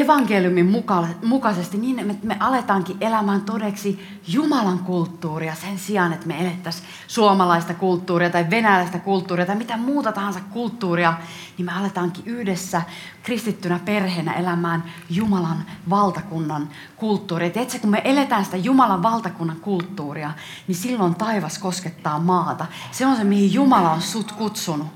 evankeliumin 0.00 0.84
mukaisesti 1.22 1.76
niin, 1.76 2.10
että 2.10 2.26
me 2.26 2.36
aletaankin 2.40 2.96
elämään 3.00 3.40
todeksi 3.40 4.20
Jumalan 4.28 4.78
kulttuuria 4.78 5.54
sen 5.54 5.78
sijaan, 5.78 6.12
että 6.12 6.26
me 6.26 6.40
elettäisiin 6.40 6.86
suomalaista 7.06 7.74
kulttuuria 7.74 8.30
tai 8.30 8.50
venäläistä 8.50 8.98
kulttuuria 8.98 9.46
tai 9.46 9.56
mitä 9.56 9.76
muuta 9.76 10.12
tahansa 10.12 10.40
kulttuuria, 10.50 11.14
niin 11.58 11.66
me 11.66 11.72
aletaankin 11.72 12.26
yhdessä 12.26 12.82
kristittynä 13.22 13.80
perheenä 13.84 14.32
elämään 14.32 14.84
Jumalan 15.10 15.64
valtakunnan 15.90 16.68
kulttuuria. 16.96 17.50
Tiedätkö, 17.50 17.78
kun 17.78 17.90
me 17.90 18.02
eletään 18.04 18.44
sitä 18.44 18.56
Jumalan 18.56 19.02
valtakunnan 19.02 19.56
kulttuuria, 19.60 20.30
niin 20.68 20.76
silloin 20.76 21.14
taivas 21.14 21.58
koskettaa 21.58 22.18
maata. 22.18 22.66
Se 22.90 23.06
on 23.06 23.16
se, 23.16 23.24
mihin 23.24 23.52
Jumala 23.52 23.90
on 23.90 24.02
sut 24.02 24.32
kutsunut. 24.32 24.95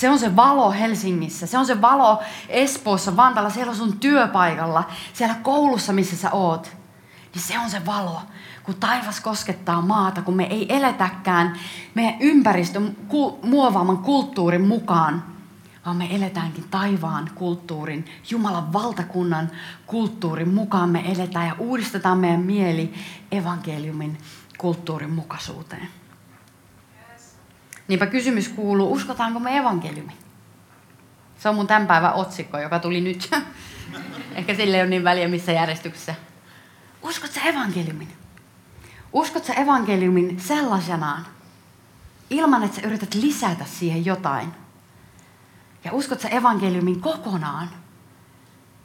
Se 0.00 0.10
on 0.10 0.18
se 0.18 0.36
valo 0.36 0.70
Helsingissä, 0.70 1.46
se 1.46 1.58
on 1.58 1.66
se 1.66 1.80
valo 1.80 2.22
Espoossa, 2.48 3.16
Vantalla, 3.16 3.50
siellä 3.50 3.70
on 3.70 3.76
sun 3.76 3.98
työpaikalla, 3.98 4.84
siellä 5.12 5.34
koulussa, 5.34 5.92
missä 5.92 6.16
sä 6.16 6.30
oot. 6.30 6.76
Niin 7.34 7.42
se 7.42 7.58
on 7.58 7.70
se 7.70 7.86
valo, 7.86 8.20
kun 8.62 8.74
taivas 8.74 9.20
koskettaa 9.20 9.80
maata, 9.80 10.22
kun 10.22 10.36
me 10.36 10.44
ei 10.44 10.76
eletäkään 10.76 11.58
meidän 11.94 12.14
ympäristön 12.20 12.96
muovaaman 13.42 13.98
kulttuurin 13.98 14.66
mukaan, 14.66 15.24
vaan 15.86 15.96
me 15.96 16.08
eletäänkin 16.16 16.64
taivaan 16.70 17.30
kulttuurin, 17.34 18.04
Jumalan 18.30 18.72
valtakunnan 18.72 19.50
kulttuurin 19.86 20.54
mukaan 20.54 20.90
me 20.90 21.12
eletään 21.12 21.46
ja 21.46 21.56
uudistetaan 21.58 22.18
meidän 22.18 22.40
mieli 22.40 22.94
evankeliumin 23.32 24.18
kulttuurin 24.58 25.10
mukaisuuteen. 25.10 25.99
Niinpä 27.90 28.06
kysymys 28.06 28.48
kuuluu, 28.48 28.92
uskotaanko 28.92 29.40
me 29.40 29.56
evankeliumi? 29.56 30.12
Se 31.38 31.48
on 31.48 31.54
mun 31.54 31.66
tämän 31.66 31.86
päivän 31.86 32.14
otsikko, 32.14 32.58
joka 32.58 32.78
tuli 32.78 33.00
nyt. 33.00 33.30
Ehkä 34.34 34.54
sille 34.54 34.76
ei 34.76 34.82
ole 34.82 34.90
niin 34.90 35.04
väliä 35.04 35.28
missä 35.28 35.52
järjestyksessä. 35.52 36.14
Uskot 37.02 37.32
sä 37.32 37.40
evankeliumin? 37.40 38.08
Uskot 39.12 39.44
sä 39.44 39.54
evankeliumin 39.54 40.40
sellaisenaan, 40.40 41.26
ilman 42.30 42.64
että 42.64 42.80
sä 42.80 42.86
yrität 42.86 43.14
lisätä 43.14 43.64
siihen 43.64 44.04
jotain? 44.04 44.52
Ja 45.84 45.92
uskot 45.92 46.20
sä 46.20 46.28
evankeliumin 46.28 47.00
kokonaan, 47.00 47.70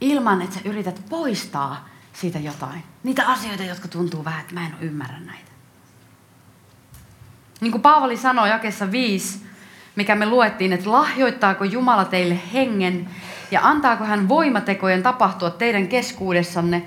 ilman 0.01 0.41
että 0.41 0.56
sä 0.56 0.62
yrität 0.66 1.06
poistaa 1.10 1.89
siitä 2.14 2.39
jotain? 2.39 2.84
Niitä 3.03 3.28
asioita, 3.28 3.64
jotka 3.64 3.88
tuntuu 3.88 4.26
vähän, 4.26 4.41
että 4.41 4.53
mä 4.53 4.66
en 4.66 4.76
ymmärrä 4.82 5.20
näitä. 5.20 5.55
Niin 7.62 7.72
kuin 7.72 7.82
Paavali 7.82 8.18
sanoi 8.18 8.49
jakessa 8.49 8.91
5, 8.91 9.45
mikä 9.95 10.16
me 10.16 10.26
luettiin, 10.26 10.74
että 10.74 10.91
lahjoittaako 10.91 11.64
Jumala 11.64 12.06
teille 12.06 12.39
hengen 12.53 13.10
ja 13.51 13.60
antaako 13.64 14.03
hän 14.03 14.30
voimatekojen 14.30 15.03
tapahtua 15.03 15.49
teidän 15.49 15.88
keskuudessanne 15.88 16.86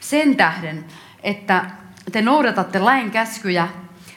sen 0.00 0.36
tähden, 0.36 0.84
että 1.22 1.70
te 2.12 2.22
noudatatte 2.22 2.78
lain 2.78 3.10
käskyjä 3.10 3.68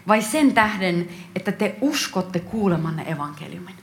vai 0.07 0.21
sen 0.21 0.53
tähden, 0.53 1.09
että 1.35 1.51
te 1.51 1.75
uskotte 1.81 2.39
kuulemanne 2.39 3.11
evankeliumin? 3.11 3.75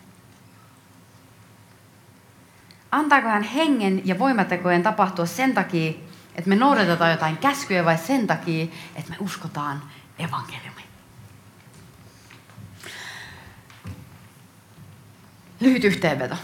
Antaako 2.91 3.29
hän 3.29 3.43
hengen 3.43 4.03
ja 4.05 4.19
voimatekojen 4.19 4.83
tapahtua 4.83 5.27
sen 5.27 5.55
takia, 5.55 5.93
että 6.35 6.49
me 6.49 6.57
noudatetaan 6.57 7.11
jotain 7.11 7.37
käskyjä 7.37 7.85
vai 7.85 7.99
sen 7.99 8.27
takia, 8.27 8.67
että 8.97 9.11
me 9.11 9.17
uskotaan 9.21 9.83
evankeliumiin? 10.19 10.70
Lyhyt 15.61 15.85
yhteenveto. 15.85 16.35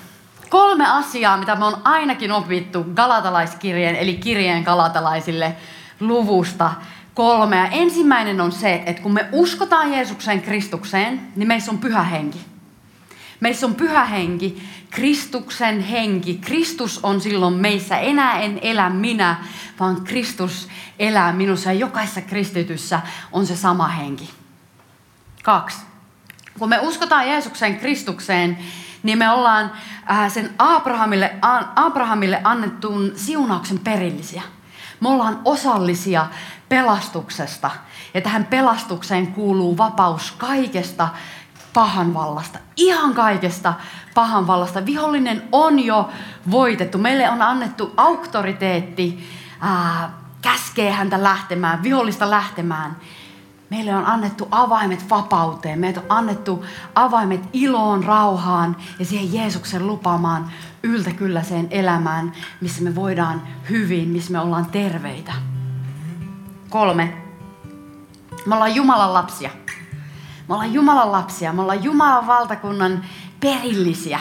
Kolme 0.49 0.87
asiaa, 0.87 1.37
mitä 1.37 1.57
me 1.57 1.65
on 1.65 1.81
ainakin 1.85 2.33
opittu 2.33 2.85
galatalaiskirjeen, 2.95 3.97
eli 3.97 4.15
kirjeen 4.15 4.63
galatalaisille 4.63 5.57
luvusta 6.01 6.73
kolmea. 7.15 7.67
Ensimmäinen 7.67 8.41
on 8.41 8.53
se, 8.53 8.83
että 8.87 9.03
kun 9.03 9.15
me 9.15 9.29
uskotaan 9.33 9.93
Jeesuksen 9.93 10.43
Kristukseen, 10.43 11.21
niin 11.37 11.49
meissä 11.49 11.71
on 11.71 11.79
pyhä 11.79 12.03
henki. 12.03 12.39
Meissä 13.41 13.67
on 13.67 13.75
pyhä 13.75 14.05
henki, 14.05 14.63
Kristuksen 14.91 15.81
henki. 15.81 16.35
Kristus 16.35 17.01
on 17.03 17.21
silloin 17.21 17.55
meissä. 17.55 17.99
Enää 17.99 18.41
en 18.41 18.59
elä 18.63 18.91
minä, 18.91 19.37
vaan 19.81 20.05
Kristus 20.05 20.69
elää 20.99 21.33
minussa. 21.33 21.73
Ja 21.73 21.79
jokaisessa 21.79 22.21
kristityssä 22.21 23.01
on 23.33 23.47
se 23.47 23.57
sama 23.57 23.89
henki. 23.89 24.31
Kaksi. 25.43 25.96
Kun 26.59 26.69
me 26.69 26.79
uskotaan 26.79 27.29
Jeesuksen 27.29 27.77
Kristukseen, 27.77 28.59
niin 29.03 29.19
me 29.19 29.31
ollaan 29.31 29.73
äh, 30.11 30.33
sen 30.33 30.55
Abrahamille, 30.59 31.35
Abrahamille 31.77 32.41
annettuun 32.45 33.13
siunauksen 33.17 33.79
perillisiä. 33.79 34.43
Me 35.01 35.09
ollaan 35.09 35.41
osallisia 35.45 36.27
pelastuksesta. 36.69 37.71
Ja 38.15 38.21
tähän 38.21 38.45
pelastukseen 38.45 39.27
kuuluu 39.27 39.79
vapaus 39.79 40.33
kaikesta 40.33 41.09
pahan 41.73 42.15
vallasta. 42.15 42.59
Ihan 42.77 43.15
kaikesta 43.15 43.75
pahan 44.15 44.47
vallasta. 44.47 44.87
Vihollinen 44.87 45.43
on 45.53 45.85
jo 45.85 46.11
voitettu. 46.51 46.99
Meille 46.99 47.31
on 47.31 47.43
annettu 47.43 47.93
auktoriteetti 47.97 49.31
ää, 49.61 50.11
käskee 50.43 50.91
häntä 50.91 51.23
lähtemään, 51.23 51.83
vihollista 51.83 52.31
lähtemään. 52.31 52.97
Meille 53.71 53.95
on 53.95 54.07
annettu 54.07 54.49
avaimet 54.51 55.11
vapauteen. 55.11 55.79
Meille 55.79 56.01
on 56.01 56.07
annettu 56.09 56.65
avaimet 56.95 57.41
iloon, 57.53 58.05
rauhaan 58.05 58.77
ja 58.99 59.05
siihen 59.05 59.33
Jeesuksen 59.33 59.87
lupaamaan 59.87 60.51
yltäkylläiseen 60.83 61.69
elämään, 61.71 62.33
missä 62.61 62.83
me 62.83 62.95
voidaan 62.95 63.43
hyvin, 63.71 64.09
missä 64.09 64.33
me 64.33 64.41
ollaan 64.41 64.67
terveitä. 64.67 65.33
Kolme. 66.71 67.17
Me 68.47 68.55
ollaan 68.55 68.75
Jumalan 68.75 69.15
lapsia. 69.15 69.51
Me 70.49 70.55
ollaan 70.55 70.73
Jumalan 70.73 71.13
lapsia. 71.13 71.53
Me 71.53 71.63
ollaan 71.63 71.85
Jumalan 71.85 72.27
valtakunnan 72.27 73.05
perillisiä. 73.41 74.21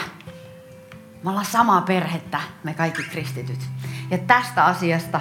Me 1.22 1.30
ollaan 1.30 1.46
samaa 1.46 1.80
perhettä, 1.80 2.40
me 2.64 2.74
kaikki 2.74 3.02
kristityt. 3.02 3.60
Ja 4.10 4.18
tästä 4.18 4.64
asiasta 4.64 5.20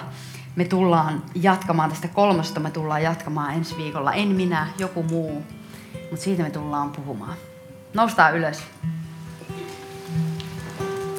me 0.56 0.66
tullaan 0.66 1.24
jatkamaan, 1.36 1.90
tästä 1.90 2.08
kolmosta 2.08 2.60
me 2.60 2.72
tullaan 2.72 3.04
jatkamaan 3.04 3.54
ensi 3.54 3.78
viikolla. 3.78 4.14
En 4.14 4.28
minä, 4.28 4.68
joku 4.78 5.04
muu, 5.04 5.44
mutta 5.94 6.24
siitä 6.24 6.44
me 6.44 6.50
tullaan 6.50 6.92
puhumaan. 6.92 7.38
Noustaan 7.94 8.38
ylös. 8.38 8.64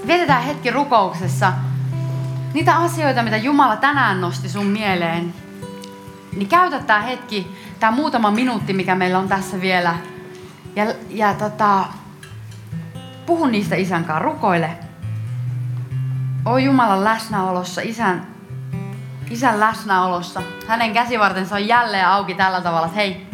Vietetään 0.06 0.42
hetki 0.42 0.70
rukouksessa 0.70 1.52
niitä 2.54 2.76
asioita, 2.76 3.22
mitä 3.22 3.36
Jumala 3.36 3.76
tänään 3.76 4.20
nosti 4.20 4.48
sun 4.48 4.66
mieleen. 4.66 5.34
Niin 6.36 6.48
käytä 6.48 6.78
tämä 6.78 7.00
hetki, 7.00 7.56
tämä 7.80 7.92
muutama 7.92 8.30
minuutti, 8.30 8.72
mikä 8.72 8.94
meillä 8.94 9.18
on 9.18 9.28
tässä 9.28 9.60
vielä. 9.60 9.94
Ja, 10.76 10.94
ja 11.10 11.34
tota, 11.34 11.84
puhu 13.26 13.46
niistä 13.46 13.76
isän 13.76 14.04
kanssa, 14.04 14.24
rukoile. 14.24 14.70
O 16.44 16.58
Jumalan 16.58 17.04
läsnäolossa, 17.04 17.80
isän 17.80 18.35
isän 19.30 19.60
läsnäolossa. 19.60 20.42
Hänen 20.66 20.92
käsivartensa 20.92 21.54
on 21.54 21.68
jälleen 21.68 22.08
auki 22.08 22.34
tällä 22.34 22.60
tavalla, 22.60 22.86
että 22.86 22.96
hei, 22.96 23.26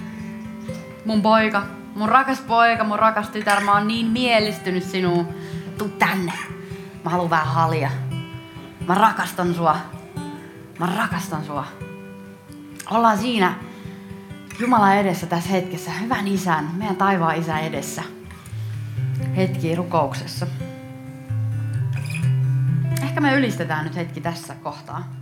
mun 1.04 1.22
poika, 1.22 1.62
mun 1.94 2.08
rakas 2.08 2.40
poika, 2.40 2.84
mun 2.84 2.98
rakas 2.98 3.28
tytär, 3.28 3.60
mä 3.60 3.72
oon 3.72 3.88
niin 3.88 4.06
mielistynyt 4.06 4.84
sinuun. 4.84 5.28
Tuu 5.78 5.88
tänne. 5.88 6.32
Mä 7.04 7.10
haluan 7.10 7.30
vähän 7.30 7.46
halia. 7.46 7.90
Mä 8.86 8.94
rakastan 8.94 9.54
sua. 9.54 9.76
Mä 10.78 10.86
rakastan 10.96 11.44
sua. 11.44 11.66
Ollaan 12.90 13.18
siinä 13.18 13.54
Jumala 14.58 14.94
edessä 14.94 15.26
tässä 15.26 15.50
hetkessä, 15.50 15.90
hyvän 15.90 16.28
isän, 16.28 16.70
meidän 16.74 16.96
taivaan 16.96 17.36
isän 17.36 17.60
edessä. 17.60 18.02
Hetki 19.36 19.74
rukouksessa. 19.74 20.46
Ehkä 23.02 23.20
me 23.20 23.34
ylistetään 23.34 23.84
nyt 23.84 23.96
hetki 23.96 24.20
tässä 24.20 24.54
kohtaa. 24.54 25.21